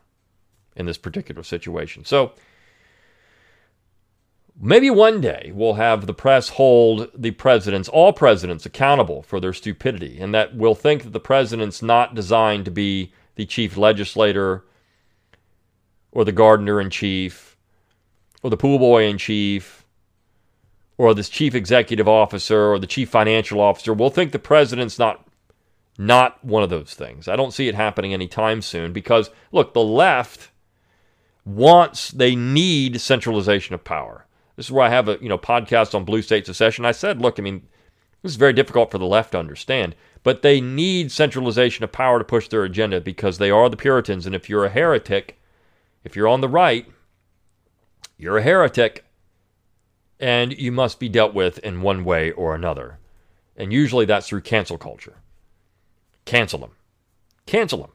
in 0.74 0.86
this 0.86 0.98
particular 0.98 1.42
situation. 1.42 2.04
So, 2.04 2.32
Maybe 4.60 4.88
one 4.88 5.20
day 5.20 5.50
we'll 5.54 5.74
have 5.74 6.06
the 6.06 6.14
press 6.14 6.50
hold 6.50 7.10
the 7.14 7.32
presidents, 7.32 7.88
all 7.88 8.12
presidents, 8.12 8.64
accountable 8.64 9.22
for 9.22 9.40
their 9.40 9.52
stupidity, 9.52 10.18
and 10.20 10.32
that 10.34 10.54
we'll 10.54 10.76
think 10.76 11.02
that 11.02 11.12
the 11.12 11.20
president's 11.20 11.82
not 11.82 12.14
designed 12.14 12.64
to 12.66 12.70
be 12.70 13.12
the 13.34 13.46
chief 13.46 13.76
legislator 13.76 14.64
or 16.12 16.24
the 16.24 16.32
gardener 16.32 16.80
in 16.80 16.88
chief 16.88 17.56
or 18.42 18.50
the 18.50 18.56
pool 18.56 18.78
boy 18.78 19.04
in 19.04 19.18
chief 19.18 19.84
or 20.96 21.14
this 21.14 21.28
chief 21.28 21.54
executive 21.54 22.06
officer 22.06 22.72
or 22.72 22.78
the 22.78 22.86
chief 22.86 23.10
financial 23.10 23.60
officer. 23.60 23.92
We'll 23.92 24.10
think 24.10 24.30
the 24.30 24.38
president's 24.38 24.98
not 24.98 25.26
not 25.98 26.44
one 26.44 26.62
of 26.62 26.70
those 26.70 26.94
things. 26.94 27.28
I 27.28 27.36
don't 27.36 27.52
see 27.52 27.68
it 27.68 27.74
happening 27.74 28.12
anytime 28.12 28.62
soon 28.62 28.92
because 28.92 29.30
look, 29.50 29.74
the 29.74 29.82
left 29.82 30.50
wants 31.44 32.10
they 32.10 32.36
need 32.36 33.00
centralization 33.00 33.74
of 33.74 33.84
power. 33.84 34.26
This 34.56 34.66
is 34.66 34.72
where 34.72 34.84
I 34.84 34.90
have 34.90 35.08
a 35.08 35.18
you 35.20 35.28
know 35.28 35.38
podcast 35.38 35.94
on 35.94 36.04
blue 36.04 36.22
state 36.22 36.46
secession. 36.46 36.84
I 36.84 36.92
said, 36.92 37.20
look, 37.20 37.38
I 37.38 37.42
mean, 37.42 37.66
this 38.22 38.32
is 38.32 38.36
very 38.36 38.52
difficult 38.52 38.90
for 38.90 38.98
the 38.98 39.06
left 39.06 39.32
to 39.32 39.38
understand, 39.38 39.94
but 40.22 40.42
they 40.42 40.60
need 40.60 41.12
centralization 41.12 41.84
of 41.84 41.92
power 41.92 42.18
to 42.18 42.24
push 42.24 42.48
their 42.48 42.64
agenda 42.64 43.00
because 43.00 43.38
they 43.38 43.50
are 43.50 43.68
the 43.68 43.76
Puritans, 43.76 44.26
and 44.26 44.34
if 44.34 44.48
you're 44.48 44.64
a 44.64 44.70
heretic, 44.70 45.40
if 46.04 46.16
you're 46.16 46.28
on 46.28 46.40
the 46.40 46.48
right, 46.48 46.86
you're 48.16 48.38
a 48.38 48.42
heretic, 48.42 49.04
and 50.20 50.56
you 50.58 50.72
must 50.72 50.98
be 51.00 51.08
dealt 51.08 51.34
with 51.34 51.58
in 51.58 51.82
one 51.82 52.04
way 52.04 52.30
or 52.32 52.54
another. 52.54 52.98
And 53.56 53.72
usually 53.72 54.04
that's 54.04 54.28
through 54.28 54.40
cancel 54.42 54.78
culture. 54.78 55.16
Cancel 56.24 56.58
them. 56.58 56.72
Cancel 57.46 57.80
them. 57.80 57.90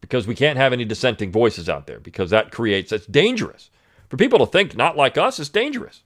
Because 0.00 0.26
we 0.26 0.34
can't 0.34 0.56
have 0.56 0.72
any 0.72 0.84
dissenting 0.84 1.30
voices 1.30 1.68
out 1.68 1.86
there 1.86 2.00
because 2.00 2.30
that 2.30 2.50
creates, 2.50 2.90
that's 2.90 3.06
dangerous. 3.06 3.70
For 4.10 4.16
people 4.16 4.40
to 4.40 4.46
think 4.46 4.76
not 4.76 4.96
like 4.96 5.16
us 5.16 5.38
is 5.38 5.48
dangerous. 5.48 6.02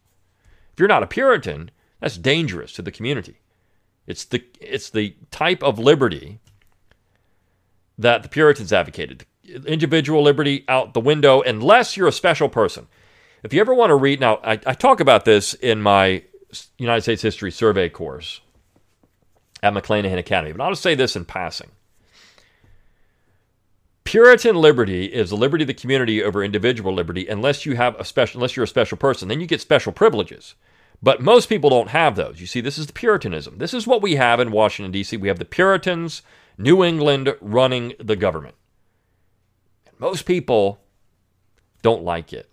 If 0.72 0.78
you're 0.78 0.88
not 0.88 1.02
a 1.02 1.08
Puritan, 1.08 1.70
that's 2.00 2.18
dangerous 2.18 2.72
to 2.74 2.82
the 2.82 2.92
community. 2.92 3.40
It's 4.06 4.24
the, 4.24 4.44
it's 4.60 4.90
the 4.90 5.16
type 5.30 5.62
of 5.62 5.78
liberty 5.78 6.38
that 7.96 8.22
the 8.22 8.28
Puritans 8.28 8.72
advocated. 8.72 9.24
Individual 9.66 10.22
liberty 10.22 10.64
out 10.68 10.94
the 10.94 11.00
window, 11.00 11.40
unless 11.40 11.96
you're 11.96 12.08
a 12.08 12.12
special 12.12 12.48
person. 12.48 12.86
If 13.42 13.54
you 13.54 13.60
ever 13.60 13.74
want 13.74 13.90
to 13.90 13.94
read, 13.94 14.20
now, 14.20 14.36
I, 14.44 14.52
I 14.66 14.74
talk 14.74 15.00
about 15.00 15.24
this 15.24 15.54
in 15.54 15.80
my 15.80 16.22
United 16.78 17.02
States 17.02 17.22
History 17.22 17.50
Survey 17.50 17.88
course 17.88 18.40
at 19.62 19.72
McClanahan 19.72 20.18
Academy, 20.18 20.52
but 20.52 20.62
I'll 20.62 20.70
just 20.70 20.82
say 20.82 20.94
this 20.94 21.16
in 21.16 21.24
passing. 21.24 21.70
Puritan 24.14 24.54
liberty 24.54 25.06
is 25.06 25.30
the 25.30 25.36
liberty 25.36 25.64
of 25.64 25.66
the 25.66 25.74
community 25.74 26.22
over 26.22 26.44
individual 26.44 26.94
liberty 26.94 27.26
unless 27.26 27.66
you 27.66 27.74
have 27.74 27.98
a 27.98 28.04
special 28.04 28.38
unless 28.38 28.54
you're 28.54 28.62
a 28.62 28.68
special 28.68 28.96
person. 28.96 29.26
Then 29.26 29.40
you 29.40 29.46
get 29.48 29.60
special 29.60 29.90
privileges. 29.90 30.54
But 31.02 31.20
most 31.20 31.48
people 31.48 31.68
don't 31.68 31.88
have 31.88 32.14
those. 32.14 32.40
You 32.40 32.46
see, 32.46 32.60
this 32.60 32.78
is 32.78 32.86
the 32.86 32.92
Puritanism. 32.92 33.58
This 33.58 33.74
is 33.74 33.88
what 33.88 34.02
we 34.02 34.14
have 34.14 34.38
in 34.38 34.52
Washington, 34.52 34.92
D.C. 34.92 35.16
We 35.16 35.26
have 35.26 35.40
the 35.40 35.44
Puritans, 35.44 36.22
New 36.56 36.84
England 36.84 37.34
running 37.40 37.94
the 37.98 38.14
government. 38.14 38.54
Most 39.98 40.26
people 40.26 40.78
don't 41.82 42.04
like 42.04 42.32
it. 42.32 42.48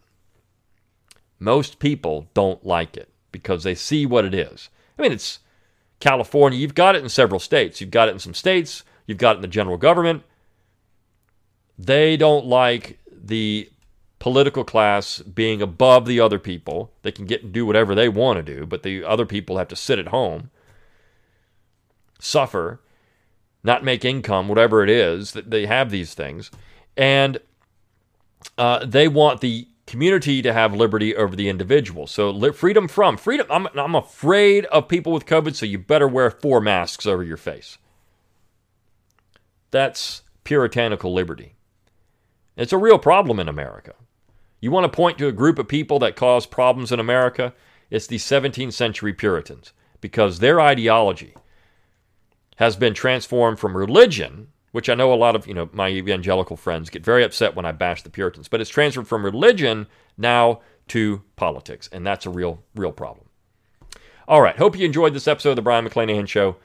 Most 1.38 1.78
people 1.78 2.28
don't 2.34 2.66
like 2.66 2.98
it 2.98 3.10
because 3.32 3.62
they 3.62 3.76
see 3.76 4.08
what 4.08 4.26
it 4.26 4.34
is. 4.34 4.70
I 4.98 5.04
mean, 5.04 5.12
it's 5.12 5.38
California. 6.00 6.58
You've 6.58 6.74
got 6.74 6.96
it 6.96 7.04
in 7.04 7.10
several 7.10 7.40
states. 7.40 7.80
You've 7.80 7.92
got 7.92 8.10
it 8.10 8.14
in 8.14 8.20
some 8.20 8.34
states. 8.34 8.84
You've 9.06 9.20
got 9.20 9.36
it 9.36 9.36
in 9.36 9.42
the 9.44 9.48
general 9.48 9.78
government. 9.78 10.24
They 11.78 12.18
don't 12.18 12.46
like 12.46 13.00
the 13.10 13.70
political 14.20 14.64
class 14.64 15.20
being 15.20 15.62
above 15.62 16.06
the 16.06 16.20
other 16.20 16.38
people. 16.38 16.92
They 17.02 17.12
can 17.12 17.26
get 17.26 17.44
and 17.44 17.52
do 17.52 17.66
whatever 17.66 17.96
they 17.96 18.08
want 18.08 18.38
to 18.38 18.44
do, 18.44 18.66
but 18.66 18.84
the 18.84 19.04
other 19.04 19.26
people 19.26 19.58
have 19.58 19.68
to 19.70 19.76
sit 19.76 19.98
at 19.98 20.10
home, 20.10 20.52
suffer, 22.20 22.82
not 23.64 23.84
make 23.84 24.06
income, 24.06 24.48
whatever 24.48 24.84
it 24.84 24.90
is 24.90 25.32
that 25.32 25.50
they 25.50 25.66
have 25.66 25.90
these 25.90 26.14
things, 26.14 26.52
and 26.96 27.40
uh, 28.58 28.86
they 28.86 29.08
want 29.08 29.42
the 29.42 29.68
community 29.88 30.42
to 30.42 30.54
have 30.54 30.74
liberty 30.74 31.16
over 31.16 31.36
the 31.36 31.50
individual. 31.50 32.08
So 32.08 32.30
li- 32.30 32.54
freedom 32.54 32.88
from 32.88 33.18
freedom. 33.18 33.48
I'm, 33.50 33.68
I'm 33.78 33.96
afraid 33.96 34.66
of 34.66 34.88
people 34.88 35.12
with 35.12 35.26
COVID, 35.26 35.56
so 35.56 35.66
you 35.66 35.80
better 35.80 36.08
wear 36.08 36.32
four 36.32 36.62
masks 36.62 37.06
over 37.06 37.24
your 37.24 37.38
face. 37.38 37.78
That's 39.72 40.22
puritanical 40.44 41.14
liberty. 41.14 41.56
It's 42.56 42.74
a 42.74 42.78
real 42.78 43.00
problem 43.00 43.40
in 43.40 43.48
America. 43.48 43.94
You 44.60 44.72
want 44.72 44.92
to 44.92 44.96
point 44.96 45.18
to 45.18 45.28
a 45.28 45.32
group 45.32 45.58
of 45.58 45.68
people 45.68 46.00
that 46.00 46.16
caused 46.16 46.52
problems 46.52 46.92
in 46.92 47.00
America? 47.00 47.54
It's 47.90 48.08
the 48.08 48.18
17th 48.18 48.74
century 48.74 49.14
Puritans, 49.14 49.74
because 50.00 50.40
their 50.40 50.62
ideology 50.62 51.36
has 52.58 52.76
been 52.76 52.94
transformed 52.94 53.60
from 53.60 53.76
religion, 53.76 54.50
which 54.72 54.90
I 54.90 54.96
know 54.96 55.12
a 55.12 55.16
lot 55.16 55.36
of 55.36 55.48
you 55.48 55.54
know 55.54 55.70
my 55.74 55.90
evangelical 55.90 56.56
friends 56.56 56.90
get 56.90 57.04
very 57.04 57.24
upset 57.24 57.56
when 57.56 57.66
I 57.66 57.72
bash 57.72 58.04
the 58.04 58.10
Puritans, 58.10 58.48
but 58.48 58.62
it's 58.62 58.70
transferred 58.70 59.08
from 59.08 59.26
religion 59.26 59.88
now 60.18 60.62
to 60.90 61.24
politics, 61.36 61.90
and 61.92 62.06
that's 62.06 62.26
a 62.26 62.30
real, 62.30 62.64
real 62.76 62.92
problem. 62.92 63.28
All 64.28 64.42
right, 64.42 64.58
hope 64.58 64.78
you 64.78 64.86
enjoyed 64.86 65.14
this 65.14 65.28
episode 65.28 65.52
of 65.52 65.56
the 65.56 65.62
Brion 65.62 65.88
McClanahan 65.88 66.28
Show. 66.28 66.58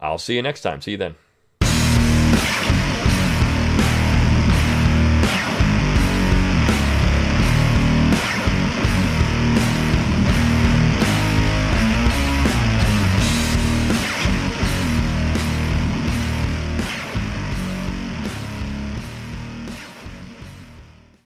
I'll 0.00 0.18
see 0.18 0.36
you 0.36 0.42
next 0.42 0.60
time. 0.60 0.80
See 0.80 0.92
you 0.92 0.96
then. 0.96 1.14